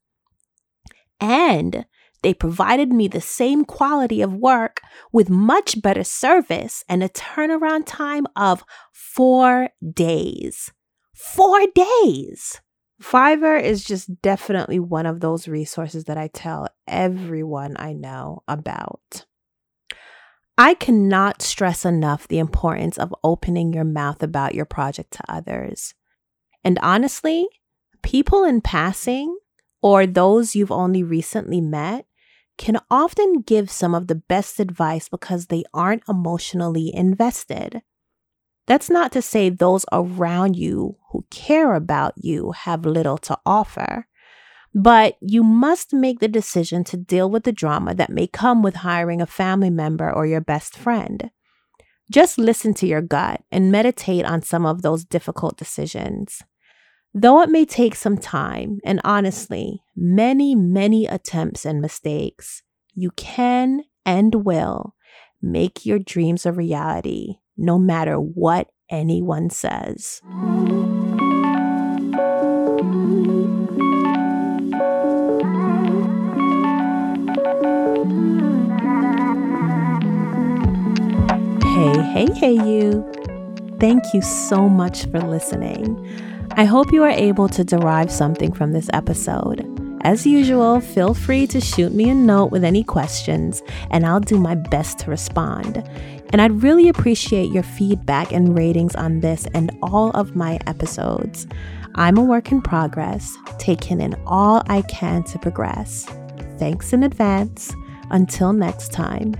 And 1.20 1.86
they 2.22 2.34
provided 2.34 2.92
me 2.92 3.06
the 3.06 3.20
same 3.20 3.64
quality 3.64 4.20
of 4.20 4.34
work 4.34 4.80
with 5.12 5.30
much 5.30 5.80
better 5.80 6.02
service 6.02 6.82
and 6.88 7.04
a 7.04 7.08
turnaround 7.08 7.84
time 7.86 8.26
of 8.34 8.64
four 8.92 9.68
days. 9.94 10.72
Four 11.14 11.68
days! 11.72 12.60
Fiverr 13.00 13.62
is 13.62 13.84
just 13.84 14.20
definitely 14.22 14.80
one 14.80 15.06
of 15.06 15.20
those 15.20 15.46
resources 15.46 16.06
that 16.06 16.18
I 16.18 16.26
tell 16.26 16.66
everyone 16.88 17.76
I 17.78 17.92
know 17.92 18.42
about. 18.48 19.24
I 20.58 20.74
cannot 20.74 21.42
stress 21.42 21.84
enough 21.84 22.26
the 22.26 22.38
importance 22.38 22.96
of 22.96 23.14
opening 23.22 23.72
your 23.72 23.84
mouth 23.84 24.22
about 24.22 24.54
your 24.54 24.64
project 24.64 25.12
to 25.12 25.22
others. 25.28 25.94
And 26.64 26.78
honestly, 26.80 27.46
people 28.02 28.42
in 28.42 28.62
passing 28.62 29.36
or 29.82 30.06
those 30.06 30.56
you've 30.56 30.72
only 30.72 31.02
recently 31.02 31.60
met 31.60 32.06
can 32.56 32.78
often 32.90 33.42
give 33.42 33.70
some 33.70 33.94
of 33.94 34.06
the 34.06 34.14
best 34.14 34.58
advice 34.58 35.08
because 35.10 35.46
they 35.46 35.62
aren't 35.74 36.02
emotionally 36.08 36.90
invested. 36.94 37.82
That's 38.66 38.88
not 38.88 39.12
to 39.12 39.22
say 39.22 39.50
those 39.50 39.84
around 39.92 40.56
you 40.56 40.96
who 41.12 41.26
care 41.30 41.74
about 41.74 42.14
you 42.16 42.52
have 42.52 42.86
little 42.86 43.18
to 43.18 43.38
offer. 43.44 44.06
But 44.78 45.16
you 45.22 45.42
must 45.42 45.94
make 45.94 46.20
the 46.20 46.28
decision 46.28 46.84
to 46.84 46.98
deal 46.98 47.30
with 47.30 47.44
the 47.44 47.52
drama 47.52 47.94
that 47.94 48.10
may 48.10 48.26
come 48.26 48.62
with 48.62 48.76
hiring 48.76 49.22
a 49.22 49.26
family 49.26 49.70
member 49.70 50.12
or 50.12 50.26
your 50.26 50.42
best 50.42 50.76
friend. 50.76 51.30
Just 52.10 52.36
listen 52.36 52.74
to 52.74 52.86
your 52.86 53.00
gut 53.00 53.42
and 53.50 53.72
meditate 53.72 54.26
on 54.26 54.42
some 54.42 54.66
of 54.66 54.82
those 54.82 55.06
difficult 55.06 55.56
decisions. 55.56 56.42
Though 57.14 57.40
it 57.40 57.48
may 57.48 57.64
take 57.64 57.94
some 57.94 58.18
time, 58.18 58.80
and 58.84 59.00
honestly, 59.02 59.82
many, 59.96 60.54
many 60.54 61.06
attempts 61.06 61.64
and 61.64 61.80
mistakes, 61.80 62.62
you 62.94 63.12
can 63.12 63.84
and 64.04 64.44
will 64.44 64.94
make 65.40 65.86
your 65.86 65.98
dreams 65.98 66.44
a 66.44 66.52
reality, 66.52 67.36
no 67.56 67.78
matter 67.78 68.16
what 68.16 68.68
anyone 68.90 69.48
says. 69.48 70.20
Hey, 82.16 82.32
hey, 82.32 82.52
you. 82.52 83.06
Thank 83.78 84.14
you 84.14 84.22
so 84.22 84.70
much 84.70 85.04
for 85.10 85.20
listening. 85.20 86.02
I 86.52 86.64
hope 86.64 86.90
you 86.90 87.02
are 87.02 87.10
able 87.10 87.46
to 87.50 87.62
derive 87.62 88.10
something 88.10 88.54
from 88.54 88.72
this 88.72 88.88
episode. 88.94 89.66
As 90.00 90.24
usual, 90.24 90.80
feel 90.80 91.12
free 91.12 91.46
to 91.48 91.60
shoot 91.60 91.92
me 91.92 92.08
a 92.08 92.14
note 92.14 92.52
with 92.52 92.64
any 92.64 92.82
questions, 92.82 93.62
and 93.90 94.06
I'll 94.06 94.20
do 94.20 94.38
my 94.38 94.54
best 94.54 94.98
to 95.00 95.10
respond. 95.10 95.86
And 96.30 96.40
I'd 96.40 96.62
really 96.62 96.88
appreciate 96.88 97.52
your 97.52 97.62
feedback 97.62 98.32
and 98.32 98.56
ratings 98.56 98.96
on 98.96 99.20
this 99.20 99.46
and 99.52 99.70
all 99.82 100.08
of 100.12 100.34
my 100.34 100.58
episodes. 100.66 101.46
I'm 101.96 102.16
a 102.16 102.24
work 102.24 102.50
in 102.50 102.62
progress, 102.62 103.36
taking 103.58 104.00
in 104.00 104.14
all 104.24 104.62
I 104.68 104.80
can 104.82 105.22
to 105.24 105.38
progress. 105.38 106.06
Thanks 106.56 106.94
in 106.94 107.02
advance. 107.02 107.74
Until 108.10 108.54
next 108.54 108.90
time, 108.90 109.34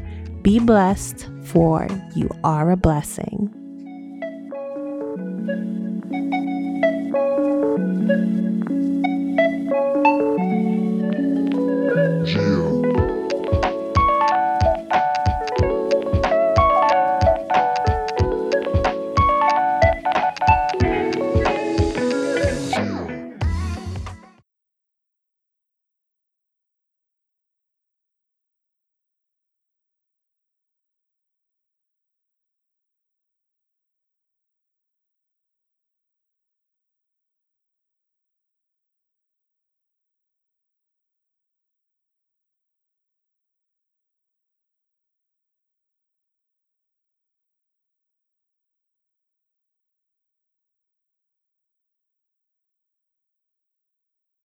be 0.47 0.61
blessed, 0.61 1.29
for 1.43 1.89
you 2.15 2.31
are 2.45 2.71
a 2.71 2.77
blessing. 2.77 3.51